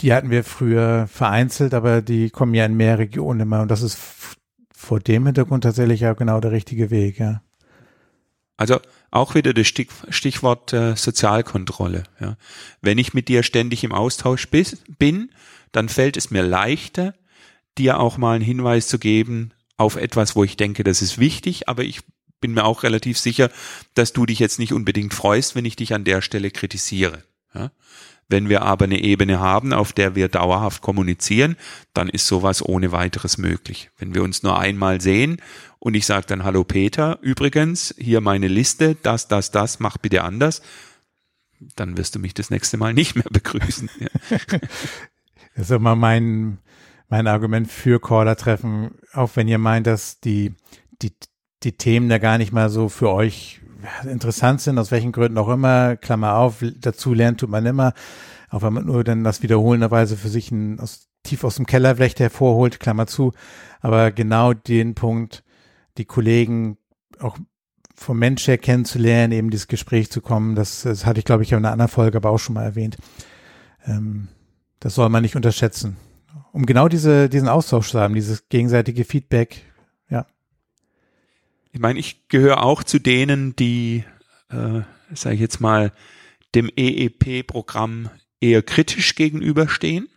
[0.00, 3.62] die hatten wir früher vereinzelt, aber die kommen ja in mehr Regionen immer.
[3.62, 3.98] Und das ist
[4.72, 7.42] vor dem Hintergrund tatsächlich ja genau der richtige Weg, ja.
[8.56, 8.78] Also
[9.10, 12.02] auch wieder das Stichwort äh, Sozialkontrolle.
[12.20, 12.36] Ja.
[12.82, 15.30] Wenn ich mit dir ständig im Austausch bis, bin,
[15.72, 17.14] dann fällt es mir leichter,
[17.78, 21.70] dir auch mal einen Hinweis zu geben auf etwas, wo ich denke, das ist wichtig,
[21.70, 22.02] aber ich
[22.40, 23.50] bin mir auch relativ sicher,
[23.94, 27.22] dass du dich jetzt nicht unbedingt freust, wenn ich dich an der Stelle kritisiere.
[27.54, 27.70] Ja.
[28.28, 31.56] Wenn wir aber eine Ebene haben, auf der wir dauerhaft kommunizieren,
[31.94, 33.90] dann ist sowas ohne weiteres möglich.
[33.98, 35.42] Wenn wir uns nur einmal sehen
[35.80, 40.22] und ich sage dann, hallo Peter, übrigens, hier meine Liste, das, das, das, mach bitte
[40.22, 40.62] anders,
[41.74, 43.90] dann wirst du mich das nächste Mal nicht mehr begrüßen.
[43.98, 44.38] Ja.
[45.56, 46.58] Das ist immer mein,
[47.08, 50.54] mein Argument für Caller-Treffen, auch wenn ihr meint, dass die,
[51.02, 51.12] die,
[51.62, 53.60] die Themen da gar nicht mal so für euch
[54.04, 57.94] interessant sind, aus welchen Gründen auch immer, Klammer auf, dazu lernt tut man immer,
[58.50, 61.96] auch wenn man nur dann das wiederholenderweise für sich ein, aus, tief aus dem Keller
[61.96, 63.32] vielleicht hervorholt, Klammer zu,
[63.80, 65.44] aber genau den Punkt,
[65.98, 66.78] die Kollegen
[67.18, 67.38] auch
[67.94, 71.52] vom Mensch her kennenzulernen, eben dieses Gespräch zu kommen, das, das hatte ich, glaube ich,
[71.52, 72.96] in einer anderen Folge aber auch schon mal erwähnt.
[73.86, 74.28] Ähm,
[74.78, 75.98] das soll man nicht unterschätzen.
[76.52, 79.69] Um genau diese, diesen Austausch zu haben, dieses gegenseitige Feedback,
[81.72, 84.04] ich meine, ich gehöre auch zu denen, die,
[84.48, 84.80] äh,
[85.14, 85.92] sage ich jetzt mal,
[86.54, 90.08] dem EEP-Programm eher kritisch gegenüberstehen,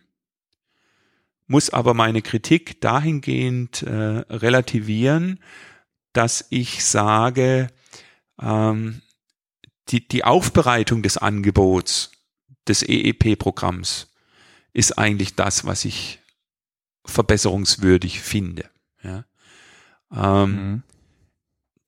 [1.46, 5.40] muss aber meine Kritik dahingehend äh, relativieren,
[6.12, 7.68] dass ich sage,
[8.40, 9.02] ähm,
[9.90, 12.10] die, die Aufbereitung des Angebots
[12.66, 14.10] des EEP-Programms
[14.72, 16.18] ist eigentlich das, was ich
[17.04, 18.70] verbesserungswürdig finde.
[19.02, 19.24] Ja.
[20.10, 20.82] Ähm, mhm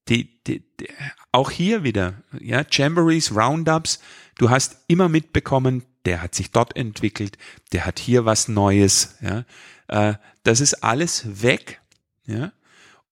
[0.08, 0.88] die, die, die,
[1.32, 4.00] auch hier wieder, ja, Jamborees, Roundups,
[4.38, 7.38] du hast immer mitbekommen, der hat sich dort entwickelt,
[7.72, 9.44] der hat hier was Neues, ja,
[9.88, 10.14] äh,
[10.44, 11.80] das ist alles weg,
[12.26, 12.52] ja,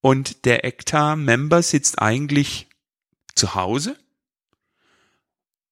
[0.01, 2.69] und der ECTA-Member sitzt eigentlich
[3.35, 3.97] zu Hause,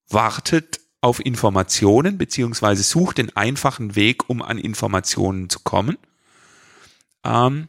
[0.08, 5.98] wartet auf Informationen, beziehungsweise sucht den einfachen Weg, um an Informationen zu kommen.
[7.24, 7.68] Ähm,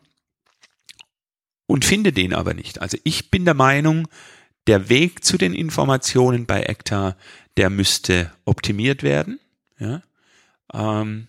[1.65, 2.81] und finde den aber nicht.
[2.81, 4.07] Also ich bin der Meinung,
[4.67, 7.15] der Weg zu den Informationen bei ECTA,
[7.57, 9.39] der müsste optimiert werden.
[9.79, 10.01] Ja?
[10.73, 11.27] Ähm,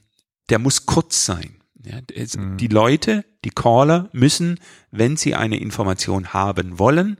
[0.48, 1.56] der muss kurz sein.
[1.84, 2.00] Ja?
[2.14, 2.56] Es, mhm.
[2.56, 7.18] Die Leute, die Caller müssen, wenn sie eine Information haben wollen,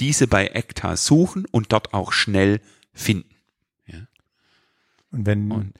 [0.00, 2.60] diese bei ECTA suchen und dort auch schnell
[2.92, 3.34] finden.
[3.86, 4.06] Ja?
[5.12, 5.74] Und wenn, und,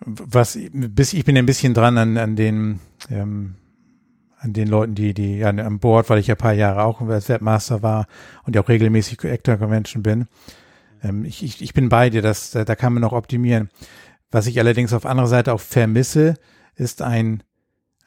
[0.00, 3.56] was, bis ich bin ein bisschen dran an, an den ähm,
[4.40, 7.00] an den Leuten, die, die ja, an Bord, weil ich ja ein paar Jahre auch
[7.02, 8.06] als Webmaster war
[8.44, 10.26] und ja auch regelmäßig Actor Convention bin.
[11.02, 13.68] Ähm, ich, ich, ich bin bei dir, das, da, da kann man noch optimieren.
[14.30, 16.34] Was ich allerdings auf anderer Seite auch vermisse,
[16.74, 17.42] ist ein,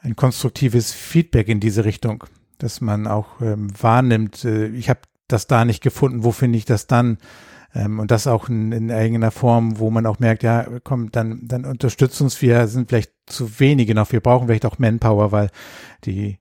[0.02, 2.24] ein konstruktives Feedback in diese Richtung,
[2.58, 6.66] dass man auch ähm, wahrnimmt, äh, ich habe das da nicht gefunden, wo finde ich
[6.66, 7.18] das dann?
[7.76, 11.40] Ähm, und das auch in, in irgendeiner Form, wo man auch merkt, ja, komm, dann,
[11.48, 15.50] dann unterstützt uns, wir sind vielleicht zu wenige noch, wir brauchen vielleicht auch Manpower, weil
[16.06, 16.40] die,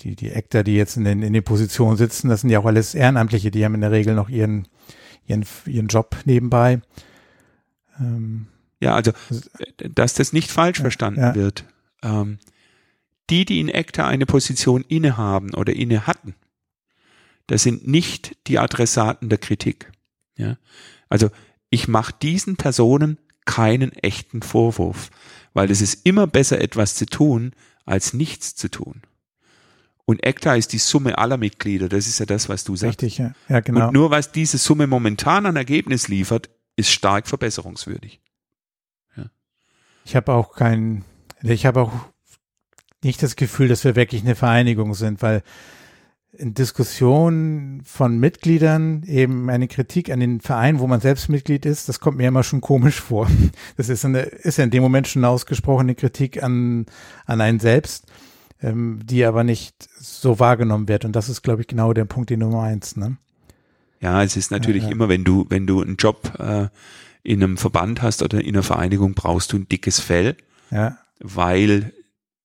[0.00, 2.66] die, die Actor, die jetzt in den, in den Positionen sitzen, das sind ja auch
[2.66, 4.68] alles Ehrenamtliche, die haben in der Regel noch ihren,
[5.26, 6.80] ihren, ihren Job nebenbei.
[7.98, 8.46] Ähm,
[8.80, 9.12] ja, also,
[9.94, 11.34] dass das nicht falsch ja, verstanden ja.
[11.34, 11.64] wird.
[12.02, 12.38] Ähm,
[13.28, 16.34] die, die in ACTA eine Position innehaben oder inne hatten,
[17.46, 19.92] das sind nicht die Adressaten der Kritik.
[20.40, 20.56] Ja?
[21.08, 21.30] Also
[21.70, 25.10] ich mache diesen Personen keinen echten Vorwurf,
[25.54, 27.52] weil es ist immer besser, etwas zu tun,
[27.84, 29.02] als nichts zu tun.
[30.04, 33.02] Und ECTA ist die Summe aller Mitglieder, das ist ja das, was du sagst.
[33.02, 33.86] Richtig, ja, ja genau.
[33.86, 38.20] Und nur was diese Summe momentan an Ergebnis liefert, ist stark verbesserungswürdig.
[39.16, 39.26] Ja.
[40.04, 41.04] Ich habe auch kein,
[41.42, 41.92] ich habe auch
[43.02, 45.42] nicht das Gefühl, dass wir wirklich eine Vereinigung sind, weil
[46.32, 51.88] in Diskussionen von Mitgliedern eben eine Kritik an den Verein, wo man selbst Mitglied ist,
[51.88, 53.28] das kommt mir immer schon komisch vor.
[53.76, 56.86] Das ist, eine, ist ja in dem Moment schon eine ausgesprochene Kritik an,
[57.26, 58.06] an einen selbst,
[58.62, 61.04] ähm, die aber nicht so wahrgenommen wird.
[61.04, 62.96] Und das ist, glaube ich, genau der Punkt, den Nummer eins.
[62.96, 63.16] Ne?
[64.00, 64.94] Ja, es ist natürlich ja, ja.
[64.94, 66.68] immer, wenn du, wenn du einen Job äh,
[67.22, 70.36] in einem Verband hast oder in einer Vereinigung, brauchst du ein dickes Fell,
[70.70, 70.98] ja.
[71.18, 71.92] weil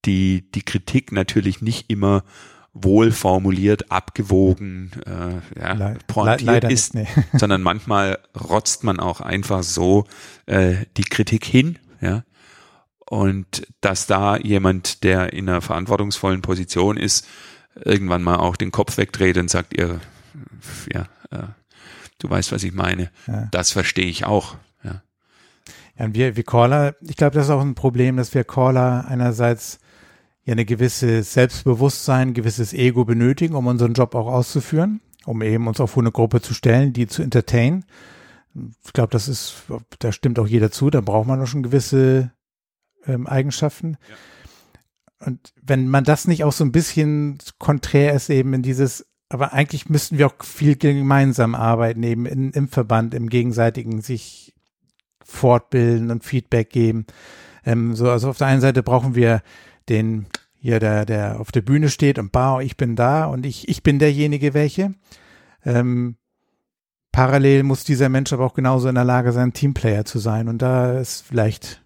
[0.06, 2.24] die, die Kritik natürlich nicht immer
[2.76, 7.24] wohl formuliert, abgewogen, äh, ja, Le pointiert ist, nicht, nee.
[7.38, 10.06] sondern manchmal rotzt man auch einfach so
[10.46, 12.24] äh, die Kritik hin, ja.
[13.08, 17.28] Und dass da jemand, der in einer verantwortungsvollen Position ist,
[17.76, 20.02] irgendwann mal auch den Kopf wegdreht und sagt, ihr,
[20.92, 21.48] ja, äh,
[22.20, 23.12] du weißt, was ich meine.
[23.28, 23.48] Ja.
[23.52, 24.56] Das verstehe ich auch.
[24.84, 25.04] Ja.
[26.00, 29.06] ja, und wir, wir Caller, ich glaube, das ist auch ein Problem, dass wir Caller
[29.08, 29.80] einerseits
[30.46, 35.68] ja eine gewisse Selbstbewusstsein, ein gewisses Ego benötigen, um unseren Job auch auszuführen, um eben
[35.68, 37.86] uns auf eine Gruppe zu stellen, die zu entertainen.
[38.86, 39.64] Ich glaube, das ist,
[40.00, 42.32] da stimmt auch jeder zu, da braucht man doch schon gewisse
[43.06, 43.98] ähm, Eigenschaften.
[44.08, 45.28] Ja.
[45.28, 49.54] Und wenn man das nicht auch so ein bisschen konträr ist, eben in dieses, aber
[49.54, 54.54] eigentlich müssten wir auch viel gemeinsam arbeiten, eben in, im Verband, im gegenseitigen sich
[55.24, 57.08] fortbilden und Feedback geben.
[57.66, 59.42] Ähm, so, also auf der einen Seite brauchen wir
[59.90, 60.28] den
[60.66, 63.84] hier, der, der auf der Bühne steht und bau, ich bin da und ich, ich
[63.84, 64.96] bin derjenige welche.
[65.64, 66.16] Ähm,
[67.12, 70.48] parallel muss dieser Mensch aber auch genauso in der Lage sein, Teamplayer zu sein.
[70.48, 71.84] Und da ist vielleicht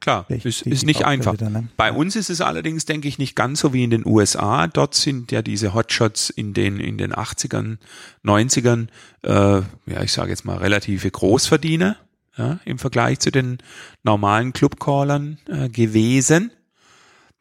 [0.00, 1.34] Klar, ist, ist nicht einfach.
[1.34, 1.68] Wieder, ne?
[1.76, 4.66] Bei uns ist es allerdings, denke ich, nicht ganz so wie in den USA.
[4.66, 7.76] Dort sind ja diese Hotshots in den, in den 80ern,
[8.24, 8.88] 90ern,
[9.20, 11.98] äh, ja, ich sage jetzt mal relative Großverdiener
[12.38, 13.58] ja, im Vergleich zu den
[14.02, 16.52] normalen Clubcallern äh, gewesen.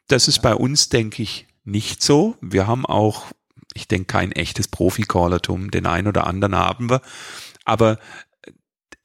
[0.10, 2.36] Das ist bei uns, denke ich, nicht so.
[2.42, 3.28] Wir haben auch,
[3.74, 5.72] ich denke, kein echtes Profi-Callertum.
[5.72, 7.02] Den einen oder anderen haben wir.
[7.64, 8.00] Aber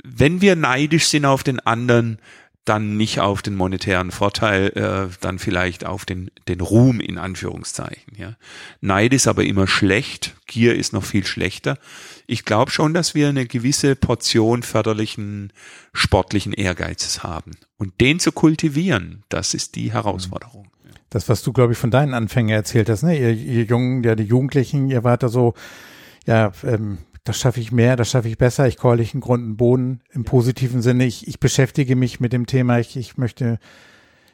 [0.02, 2.18] wenn wir neidisch sind auf den anderen,
[2.64, 8.16] dann nicht auf den monetären Vorteil, äh, dann vielleicht auf den, den Ruhm in Anführungszeichen.
[8.16, 8.36] Ja.
[8.80, 11.78] Neid ist aber immer schlecht, Gier ist noch viel schlechter.
[12.26, 15.52] Ich glaube schon, dass wir eine gewisse Portion förderlichen
[15.92, 17.52] sportlichen Ehrgeizes haben.
[17.76, 20.70] Und den zu kultivieren, das ist die Herausforderung.
[21.14, 23.16] Das, was du, glaube ich, von deinen Anfängen erzählt hast, ne?
[23.16, 25.54] Ihr, ihr Jungen, ja, die Jugendlichen, ihr wart da so,
[26.26, 29.44] ja, ähm, das schaffe ich mehr, das schaffe ich besser, ich call ich einen Grund
[29.44, 31.06] und Boden im positiven Sinne.
[31.06, 33.60] Ich, ich beschäftige mich mit dem Thema, ich, ich möchte,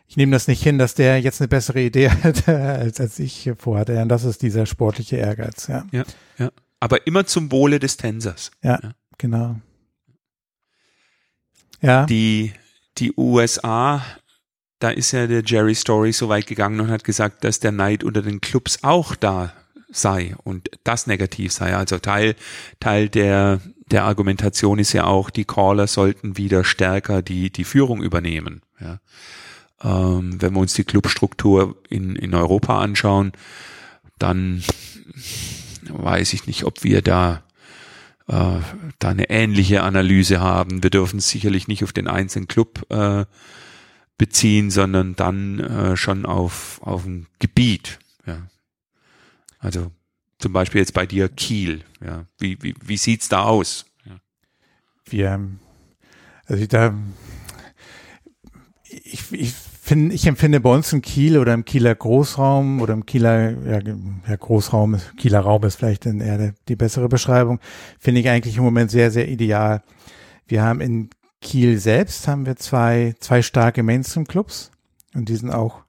[0.08, 3.52] ich nehme das nicht hin, dass der jetzt eine bessere Idee hat, als, als ich
[3.58, 3.92] vorhatte.
[3.92, 5.84] Ja, und das ist dieser sportliche Ehrgeiz, ja.
[5.92, 6.04] Ja,
[6.38, 6.50] ja.
[6.80, 8.52] Aber immer zum Wohle des Tänzers.
[8.62, 8.92] Ja, ja.
[9.18, 9.56] genau.
[11.82, 12.06] Ja.
[12.06, 12.54] Die,
[12.96, 14.02] die USA,
[14.80, 18.02] da ist ja der Jerry Story so weit gegangen und hat gesagt, dass der Neid
[18.02, 19.52] unter den Clubs auch da
[19.92, 21.76] sei und das negativ sei.
[21.76, 22.34] Also Teil,
[22.80, 23.60] Teil der,
[23.90, 28.62] der Argumentation ist ja auch, die Caller sollten wieder stärker die, die Führung übernehmen.
[28.80, 29.00] Ja.
[29.82, 33.32] Ähm, wenn wir uns die Clubstruktur in, in Europa anschauen,
[34.18, 34.62] dann
[35.88, 37.42] weiß ich nicht, ob wir da,
[38.28, 38.60] äh,
[38.98, 40.82] da eine ähnliche Analyse haben.
[40.82, 43.24] Wir dürfen sicherlich nicht auf den einzelnen Club äh,
[44.20, 47.98] beziehen, sondern dann äh, schon auf, auf ein Gebiet.
[48.26, 48.48] Ja.
[49.58, 49.90] Also
[50.38, 51.84] zum Beispiel jetzt bei dir Kiel.
[52.04, 52.26] Ja.
[52.38, 53.86] Wie, wie, wie sieht's da aus?
[54.04, 54.20] Ja.
[55.06, 55.40] Wir,
[56.44, 56.92] also da,
[58.90, 63.06] ich, ich finde, ich empfinde bei uns in Kiel oder im Kieler Großraum oder im
[63.06, 63.80] Kieler, ja,
[64.28, 67.58] ja Großraum, Kieler Raum ist vielleicht eher die bessere Beschreibung,
[67.98, 69.82] finde ich eigentlich im Moment sehr, sehr ideal.
[70.46, 71.08] Wir haben in
[71.40, 74.70] Kiel selbst haben wir zwei, zwei starke Mainstream-Clubs
[75.14, 75.84] und die sind auch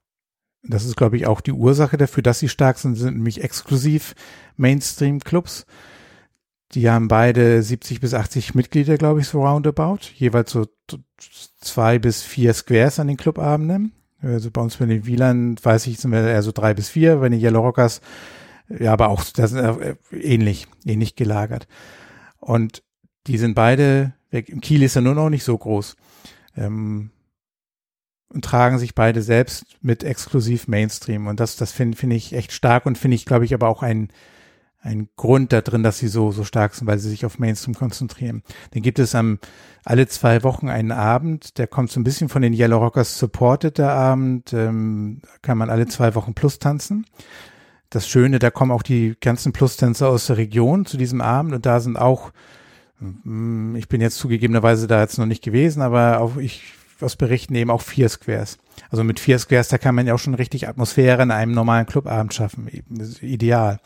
[0.64, 4.14] das ist, glaube ich, auch die Ursache dafür, dass sie stark sind, sind nämlich exklusiv
[4.56, 5.66] Mainstream-Clubs.
[6.72, 9.98] Die haben beide 70 bis 80 Mitglieder, glaube ich, so roundabout.
[10.14, 10.66] Jeweils so
[11.60, 13.92] zwei bis vier Squares an den Clubabenden.
[14.22, 17.16] Also bei uns bei den Wieland, weiß ich, sind wir eher so drei bis vier.
[17.16, 18.00] Bei den Yellow Rockers,
[18.68, 21.66] ja, aber auch, das sind äh, ähnlich, ähnlich gelagert.
[22.38, 22.82] Und
[23.26, 24.52] die sind beide weg.
[24.62, 25.96] Kiel ist ja nur noch nicht so groß.
[26.56, 27.10] Ähm,
[28.32, 31.26] und tragen sich beide selbst mit exklusiv Mainstream.
[31.26, 33.82] Und das, das finde finde ich echt stark und finde ich, glaube ich, aber auch
[33.82, 34.08] ein,
[34.80, 37.74] ein Grund da drin, dass sie so, so stark sind, weil sie sich auf Mainstream
[37.74, 38.42] konzentrieren.
[38.72, 39.38] Dann gibt es am,
[39.84, 43.78] alle zwei Wochen einen Abend, der kommt so ein bisschen von den Yellow Rockers supported,
[43.78, 47.06] der Abend, ähm, kann man alle zwei Wochen plus tanzen.
[47.90, 51.66] Das Schöne, da kommen auch die ganzen Plus-Tänzer aus der Region zu diesem Abend und
[51.66, 52.32] da sind auch,
[53.76, 56.62] ich bin jetzt zugegebenerweise da jetzt noch nicht gewesen, aber auch ich
[57.00, 58.58] aus Berichten eben auch vier Squares.
[58.90, 61.86] Also mit vier Squares, da kann man ja auch schon richtig Atmosphäre in einem normalen
[61.86, 62.68] Clubabend schaffen.
[63.20, 63.80] Ideal.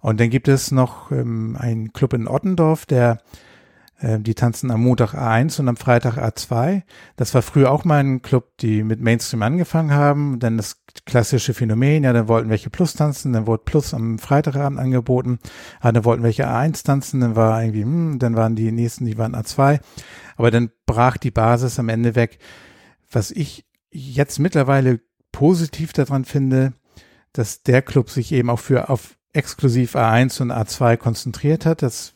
[0.00, 3.18] Und dann gibt es noch ähm, einen Club in Ottendorf, der
[4.02, 6.82] die tanzen am Montag A1 und am Freitag A2.
[7.16, 10.38] Das war früher auch mal ein Club, die mit Mainstream angefangen haben.
[10.38, 14.78] Dann das klassische Phänomen, ja, dann wollten welche Plus tanzen, dann wurde Plus am Freitagabend
[14.78, 15.38] angeboten,
[15.80, 19.16] ah, dann wollten welche A1 tanzen, dann war irgendwie, hm, dann waren die nächsten, die
[19.16, 19.80] waren A2.
[20.36, 22.38] Aber dann brach die Basis am Ende weg.
[23.10, 25.00] Was ich jetzt mittlerweile
[25.32, 26.74] positiv daran finde,
[27.32, 31.82] dass der Club sich eben auch für auf exklusiv A1 und A2 konzentriert hat.
[31.82, 32.14] Das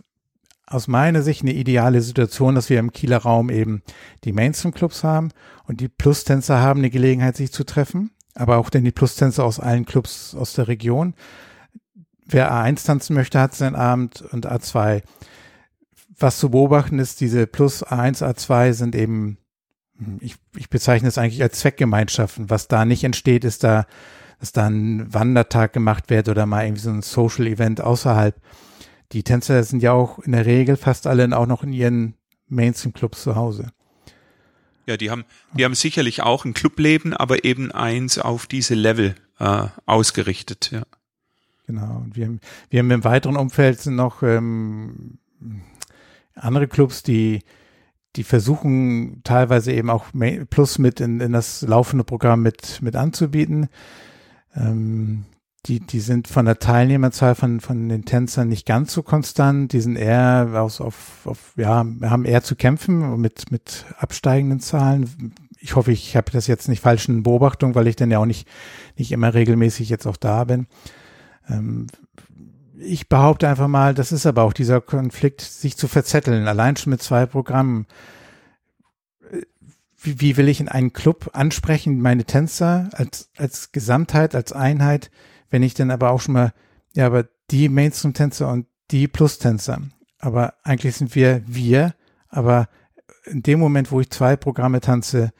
[0.70, 3.82] aus meiner Sicht eine ideale Situation, dass wir im Kieler Raum eben
[4.24, 5.30] die Mainstream-Clubs haben
[5.64, 9.58] und die Plus-Tänzer haben eine Gelegenheit, sich zu treffen, aber auch denn die Plus-Tänzer aus
[9.58, 11.14] allen Clubs aus der Region.
[12.24, 15.02] Wer A1 tanzen möchte, hat seinen Abend und A2.
[16.16, 19.38] Was zu beobachten ist, diese Plus A1, A2 sind eben,
[20.20, 22.48] ich, ich bezeichne es eigentlich als Zweckgemeinschaften.
[22.48, 23.86] Was da nicht entsteht, ist da,
[24.38, 28.36] dass da ein Wandertag gemacht wird oder mal irgendwie so ein Social Event außerhalb
[29.12, 32.14] die Tänzer sind ja auch in der Regel fast alle auch noch in ihren
[32.48, 33.72] Mainstream-Clubs zu Hause.
[34.86, 39.14] Ja, die haben, die haben sicherlich auch ein Clubleben, aber eben eins auf diese Level
[39.38, 40.82] äh, ausgerichtet, ja.
[41.66, 41.98] Genau.
[41.98, 45.18] Und wir, haben, wir haben im weiteren Umfeld sind noch ähm,
[46.34, 47.44] andere Clubs, die,
[48.16, 50.06] die versuchen teilweise eben auch
[50.50, 53.68] Plus mit in, in das laufende Programm mit, mit anzubieten.
[54.56, 55.26] Ähm,
[55.66, 59.72] die, die sind von der Teilnehmerzahl von, von den Tänzern nicht ganz so konstant.
[59.72, 65.34] Die sind eher aus, auf, auf, ja, haben eher zu kämpfen mit, mit absteigenden Zahlen.
[65.58, 68.26] Ich hoffe, ich habe das jetzt nicht falsch in Beobachtung, weil ich dann ja auch
[68.26, 68.48] nicht,
[68.96, 70.66] nicht immer regelmäßig jetzt auch da bin.
[71.46, 71.88] Ähm,
[72.78, 76.90] ich behaupte einfach mal, das ist aber auch dieser Konflikt, sich zu verzetteln, allein schon
[76.90, 77.86] mit zwei Programmen.
[80.02, 85.10] Wie, wie will ich in einen Club ansprechen, meine Tänzer als, als Gesamtheit, als Einheit?
[85.50, 86.52] Wenn ich dann aber auch schon mal,
[86.94, 89.80] ja, aber die Mainstream-Tänzer und die Plus-Tänzer.
[90.18, 91.94] Aber eigentlich sind wir wir,
[92.28, 92.68] aber
[93.24, 95.32] in dem Moment, wo ich zwei Programme tanze,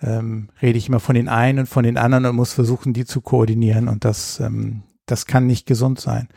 [0.00, 3.04] ähm, rede ich immer von den einen und von den anderen und muss versuchen, die
[3.04, 6.28] zu koordinieren und das, ähm, das kann nicht gesund sein.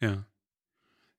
[0.00, 0.24] Ja.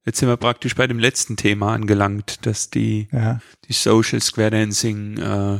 [0.05, 3.39] Jetzt sind wir praktisch bei dem letzten Thema angelangt, dass die, ja.
[3.65, 5.59] die Social Square Dancing äh,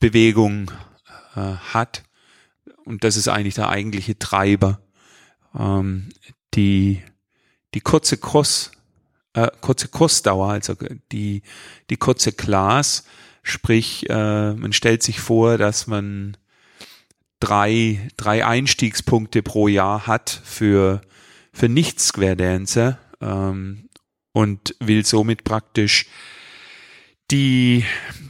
[0.00, 0.70] Bewegung
[1.36, 2.02] äh, hat
[2.84, 4.80] und das ist eigentlich der eigentliche Treiber,
[5.58, 6.08] ähm,
[6.54, 7.02] die,
[7.74, 8.72] die kurze Kurs,
[9.34, 10.74] äh, kurze Kursdauer, also
[11.10, 11.42] die,
[11.90, 13.04] die kurze Class,
[13.42, 16.36] sprich, äh, man stellt sich vor, dass man
[17.40, 21.00] drei, drei Einstiegspunkte pro Jahr hat für,
[21.52, 23.88] für Nicht-Square-Dancer ähm,
[24.32, 26.06] und will somit praktisch
[27.30, 27.84] die,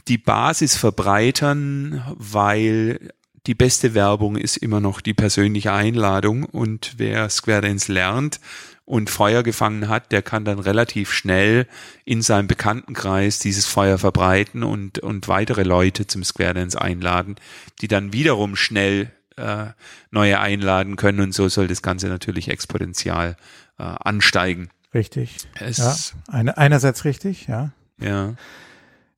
[0.07, 3.13] die Basis verbreitern, weil
[3.45, 8.39] die beste Werbung ist immer noch die persönliche Einladung und wer Square Dance lernt
[8.85, 11.67] und Feuer gefangen hat, der kann dann relativ schnell
[12.05, 17.35] in seinem Bekanntenkreis dieses Feuer verbreiten und, und weitere Leute zum Square Dance einladen,
[17.81, 19.67] die dann wiederum schnell äh,
[20.11, 23.35] neue einladen können und so soll das Ganze natürlich exponentiell
[23.77, 24.69] äh, ansteigen.
[24.93, 25.37] Richtig.
[25.55, 25.95] Es ja,
[26.33, 27.71] eine, einerseits richtig, ja.
[27.99, 28.35] Ja.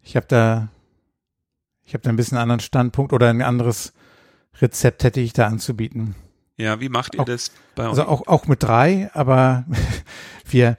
[0.01, 0.69] Ich habe da,
[1.83, 3.93] ich habe da ein bisschen einen anderen Standpunkt oder ein anderes
[4.61, 6.15] Rezept hätte ich da anzubieten.
[6.57, 7.99] Ja, wie macht ihr auch, das bei uns?
[7.99, 9.65] Also auch, auch mit drei, aber
[10.49, 10.77] wir,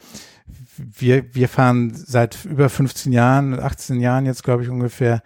[0.76, 5.22] wir, wir fahren seit über 15 Jahren, 18 Jahren jetzt, glaube ich, ungefähr,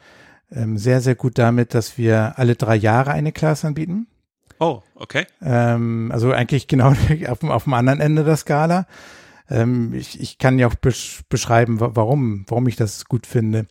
[0.50, 4.08] ähm, sehr, sehr gut damit, dass wir alle drei Jahre eine Klasse anbieten.
[4.58, 5.26] Oh, okay.
[5.40, 6.92] Ähm, also eigentlich genau
[7.28, 8.86] auf, auf dem anderen Ende der Skala.
[9.48, 13.66] Ähm, ich, ich kann ja auch besch beschreiben, warum, warum ich das gut finde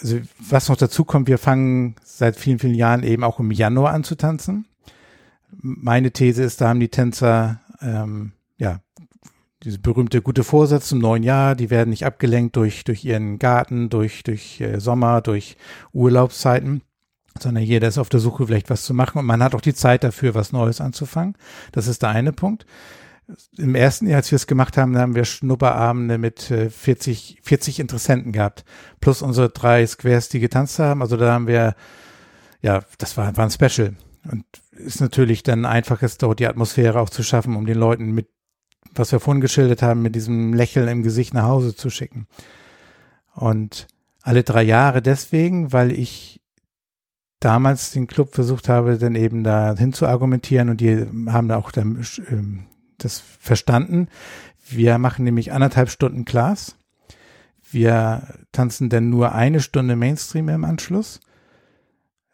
[0.00, 3.92] also was noch dazu kommt, wir fangen seit vielen, vielen Jahren eben auch im Januar
[3.92, 4.66] an zu tanzen.
[5.50, 8.80] Meine These ist, da haben die Tänzer, ähm, ja,
[9.62, 13.88] diese berühmte gute Vorsatz zum neuen Jahr, die werden nicht abgelenkt durch, durch ihren Garten,
[13.88, 15.56] durch, durch äh, Sommer, durch
[15.92, 16.82] Urlaubszeiten,
[17.38, 19.74] sondern jeder ist auf der Suche, vielleicht was zu machen und man hat auch die
[19.74, 21.34] Zeit dafür, was Neues anzufangen.
[21.72, 22.66] Das ist der eine Punkt
[23.56, 27.80] im ersten Jahr, als wir es gemacht haben, haben wir Schnupperabende mit 40, äh, 40
[27.80, 28.64] Interessenten gehabt.
[29.00, 31.02] Plus unsere drei Squares, die getanzt haben.
[31.02, 31.74] Also da haben wir,
[32.60, 33.94] ja, das war, war ein Special.
[34.30, 38.12] Und ist natürlich dann einfach, ist dort die Atmosphäre auch zu schaffen, um den Leuten
[38.12, 38.28] mit,
[38.94, 42.26] was wir vorhin geschildert haben, mit diesem Lächeln im Gesicht nach Hause zu schicken.
[43.34, 43.86] Und
[44.22, 46.40] alle drei Jahre deswegen, weil ich
[47.40, 51.56] damals den Club versucht habe, dann eben da hin zu argumentieren und die haben da
[51.56, 52.66] auch dann ähm,
[53.04, 54.08] das verstanden.
[54.68, 56.76] Wir machen nämlich anderthalb Stunden Class.
[57.70, 61.20] Wir tanzen dann nur eine Stunde Mainstream im Anschluss.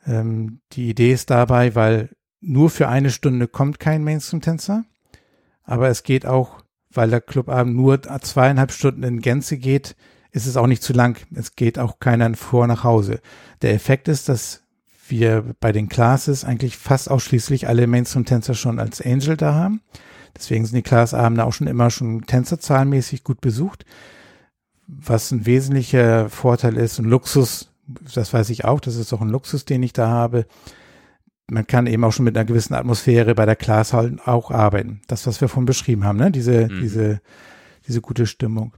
[0.06, 2.10] Ähm, die Idee ist dabei, weil
[2.40, 4.84] nur für eine Stunde kommt kein Mainstream-Tänzer.
[5.62, 9.96] Aber es geht auch, weil der Clubabend nur zweieinhalb Stunden in Gänze geht,
[10.32, 11.18] ist es auch nicht zu lang.
[11.34, 13.20] Es geht auch keiner vor nach Hause.
[13.62, 14.62] Der Effekt ist, dass
[15.08, 19.80] wir bei den Classes eigentlich fast ausschließlich alle Mainstream-Tänzer schon als Angel da haben.
[20.36, 23.84] Deswegen sind die Classabende auch schon immer schon tänzerzahlenmäßig gut besucht.
[24.86, 27.70] Was ein wesentlicher Vorteil ist, ein Luxus,
[28.14, 30.46] das weiß ich auch, das ist auch ein Luxus, den ich da habe.
[31.48, 35.02] Man kann eben auch schon mit einer gewissen Atmosphäre bei der Class halt auch arbeiten.
[35.08, 36.30] Das, was wir vorhin beschrieben haben, ne?
[36.30, 36.80] Diese, mhm.
[36.80, 37.20] diese,
[37.86, 38.72] diese gute Stimmung.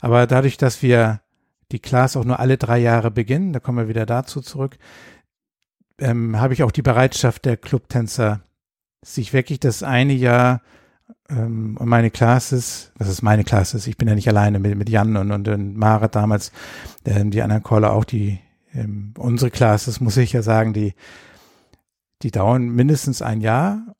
[0.00, 1.20] Aber dadurch, dass wir
[1.72, 4.76] die Class auch nur alle drei Jahre beginnen, da kommen wir wieder dazu zurück,
[5.98, 8.40] ähm, habe ich auch die Bereitschaft der Clubtänzer,
[9.02, 10.62] sich wirklich das eine Jahr
[11.28, 14.88] ähm, und meine Classes, das ist meine Classes, ich bin ja nicht alleine mit, mit
[14.88, 16.52] Jan und, und, und Mara damals,
[17.04, 18.40] ähm, die anderen Caller auch, die
[18.74, 20.94] ähm, unsere Classes, muss ich ja sagen, die,
[22.22, 23.94] die dauern mindestens ein Jahr.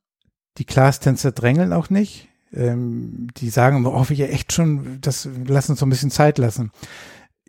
[0.57, 2.29] Die Class-Tänzer drängeln auch nicht.
[2.53, 6.71] Ähm, die sagen, oh, wir echt schon, das lassen uns so ein bisschen Zeit lassen.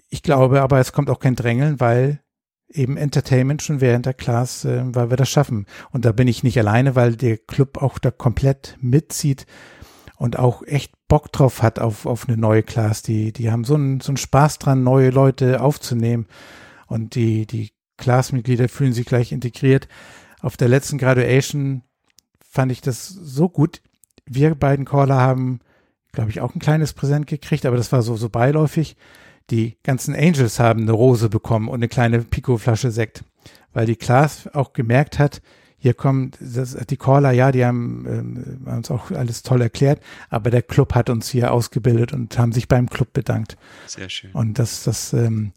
[0.09, 2.22] Ich glaube aber, es kommt auch kein Drängeln, weil
[2.73, 5.67] eben Entertainment schon während der Class, äh, weil wir das schaffen.
[5.91, 9.47] Und da bin ich nicht alleine, weil der Club auch da komplett mitzieht
[10.17, 13.03] und auch echt Bock drauf hat auf, auf eine neue Class.
[13.03, 16.27] Die, die haben so einen, so einen Spaß dran, neue Leute aufzunehmen.
[16.87, 19.89] Und die, die Classmitglieder fühlen sich gleich integriert.
[20.41, 21.83] Auf der letzten Graduation
[22.41, 23.83] fand ich das so gut.
[24.25, 25.61] Wir beiden Caller haben,
[26.13, 28.97] glaube ich, auch ein kleines Präsent gekriegt, aber das war so, so beiläufig
[29.53, 33.23] die ganzen Angels haben eine Rose bekommen und eine kleine Pico-Flasche Sekt,
[33.73, 35.43] weil die Klaas auch gemerkt hat,
[35.79, 40.01] hier kommen das, die Caller, ja, die haben, ähm, haben uns auch alles toll erklärt,
[40.31, 43.57] aber der Club hat uns hier ausgebildet und haben sich beim Club bedankt.
[43.87, 44.31] Sehr schön.
[44.33, 45.53] Und das, das, ähm,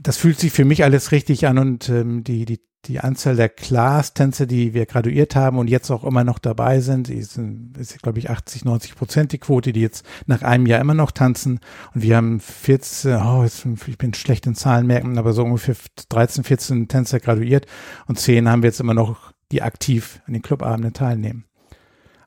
[0.00, 3.48] das fühlt sich für mich alles richtig an und ähm, die, die die Anzahl der
[3.48, 7.38] Class-Tänze, die wir graduiert haben und jetzt auch immer noch dabei sind, ist,
[7.78, 11.10] ist glaube ich, 80, 90 Prozent die Quote, die jetzt nach einem Jahr immer noch
[11.10, 11.60] tanzen.
[11.94, 15.76] Und wir haben 14, oh, jetzt, ich bin schlecht in Zahlen merken, aber so ungefähr
[16.08, 17.66] 13, 14 Tänzer graduiert
[18.06, 21.44] und 10 haben wir jetzt immer noch, die aktiv an den Clubabenden teilnehmen.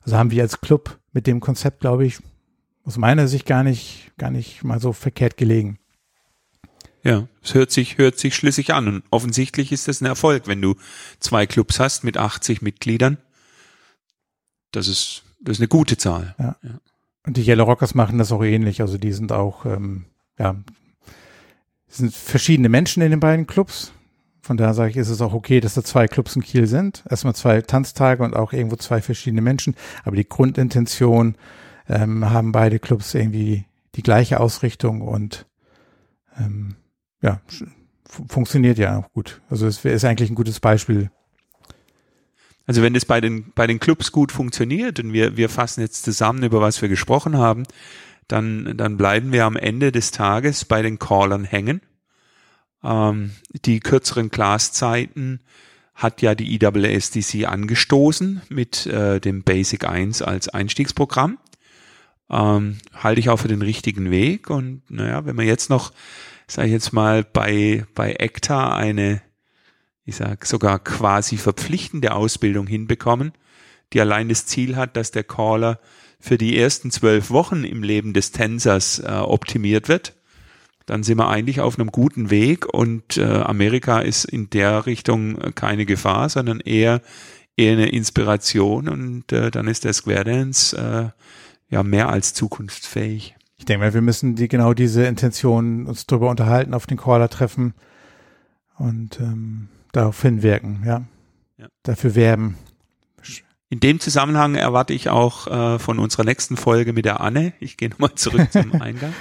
[0.02, 2.18] Also haben wir als Club mit dem Konzept, glaube ich,
[2.84, 5.79] aus meiner Sicht gar nicht, gar nicht mal so verkehrt gelegen.
[7.02, 8.88] Ja, es hört sich, hört sich schlüssig an.
[8.88, 10.76] Und offensichtlich ist das ein Erfolg, wenn du
[11.18, 13.18] zwei Clubs hast mit 80 Mitgliedern.
[14.72, 16.34] Das ist, das ist eine gute Zahl.
[16.38, 16.56] Ja.
[16.62, 16.80] ja.
[17.26, 18.80] Und die Yellow Rockers machen das auch ähnlich.
[18.80, 20.06] Also die sind auch, ähm,
[20.38, 20.56] ja,
[21.88, 23.92] es sind verschiedene Menschen in den beiden Clubs.
[24.42, 27.04] Von daher sage ich, ist es auch okay, dass da zwei Clubs in Kiel sind.
[27.08, 29.74] Erstmal zwei Tanztage und auch irgendwo zwei verschiedene Menschen.
[30.04, 31.36] Aber die Grundintention
[31.88, 33.64] ähm, haben beide Clubs irgendwie
[33.96, 35.46] die gleiche Ausrichtung und
[36.38, 36.76] ähm,
[37.22, 37.40] ja,
[38.04, 39.40] funktioniert ja auch gut.
[39.48, 41.10] Also es ist eigentlich ein gutes Beispiel.
[42.66, 46.04] Also wenn das bei den, bei den Clubs gut funktioniert und wir, wir fassen jetzt
[46.04, 47.64] zusammen, über was wir gesprochen haben,
[48.28, 51.80] dann, dann bleiben wir am Ende des Tages bei den Callern hängen.
[52.84, 53.32] Ähm,
[53.64, 55.40] die kürzeren Classzeiten
[55.94, 61.38] hat ja die IWSDC angestoßen mit äh, dem Basic 1 als Einstiegsprogramm.
[62.30, 64.48] Ähm, halte ich auch für den richtigen Weg.
[64.48, 65.92] Und naja, wenn man jetzt noch
[66.52, 69.22] sage ich jetzt mal, bei, bei ECTA eine,
[70.04, 73.32] ich sag sogar quasi verpflichtende Ausbildung hinbekommen,
[73.92, 75.78] die allein das Ziel hat, dass der Caller
[76.18, 80.14] für die ersten zwölf Wochen im Leben des Tänzers äh, optimiert wird,
[80.86, 85.54] dann sind wir eigentlich auf einem guten Weg und äh, Amerika ist in der Richtung
[85.54, 87.00] keine Gefahr, sondern eher
[87.56, 93.36] eher eine Inspiration und äh, dann ist der Square Dance äh, ja mehr als zukunftsfähig.
[93.60, 97.28] Ich denke mal, wir müssen die genau diese Intention uns darüber unterhalten, auf den Caller
[97.28, 97.74] treffen
[98.78, 101.04] und ähm, darauf hinwirken, ja.
[101.58, 101.68] ja.
[101.82, 102.56] Dafür werben.
[103.68, 107.76] In dem Zusammenhang erwarte ich auch äh, von unserer nächsten Folge mit der Anne, ich
[107.76, 109.12] gehe nochmal zurück zum Eingang,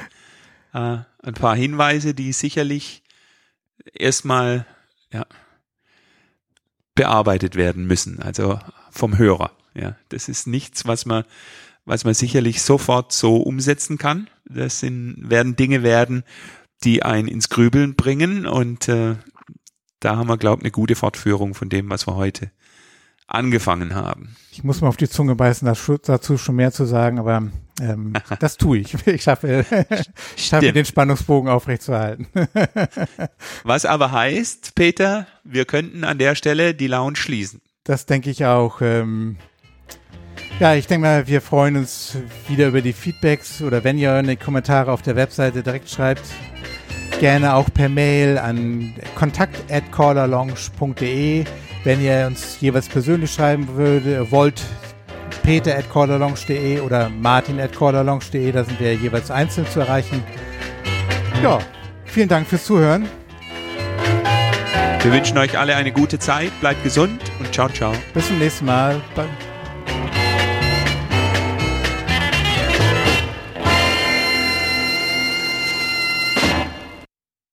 [0.73, 3.03] äh, ein paar Hinweise, die sicherlich
[3.93, 4.65] erstmal
[5.11, 5.25] ja,
[6.95, 8.57] bearbeitet werden müssen, also
[8.89, 9.51] vom Hörer.
[9.73, 11.25] Ja, das ist nichts, was man
[11.89, 14.29] was man sicherlich sofort so umsetzen kann.
[14.45, 16.23] Das sind, werden Dinge werden,
[16.83, 19.15] die einen ins Grübeln bringen und äh,
[19.99, 22.51] da haben wir, glaube ich, eine gute Fortführung von dem, was wir heute
[23.27, 24.35] angefangen haben.
[24.51, 25.71] Ich muss mal auf die Zunge beißen,
[26.03, 27.47] dazu schon mehr zu sagen, aber
[27.81, 29.07] ähm, das tue ich.
[29.07, 29.65] Ich schaffe,
[30.37, 32.27] ich schaffe den Spannungsbogen aufrechtzuerhalten.
[33.63, 37.61] was aber heißt, Peter, wir könnten an der Stelle die Lounge schließen.
[37.83, 38.81] Das denke ich auch.
[38.81, 39.37] Ähm,
[40.59, 44.37] ja, ich denke mal, wir freuen uns wieder über die Feedbacks oder wenn ihr eine
[44.37, 46.21] Kommentare auf der Webseite direkt schreibt,
[47.19, 51.45] gerne auch per Mail an kontakt@callerlounge.de.
[51.85, 54.61] Wenn ihr uns jeweils persönlich schreiben würde, wollt,
[55.43, 60.23] peter at callerlounge.de oder martin at callerlounge.de, da sind wir jeweils einzeln zu erreichen.
[61.41, 61.57] Ja,
[62.05, 63.07] vielen Dank fürs Zuhören.
[65.01, 67.93] Wir wünschen euch alle eine gute Zeit, bleibt gesund und ciao, ciao.
[68.13, 68.99] Bis zum nächsten Mal.
[69.15, 69.29] Bye.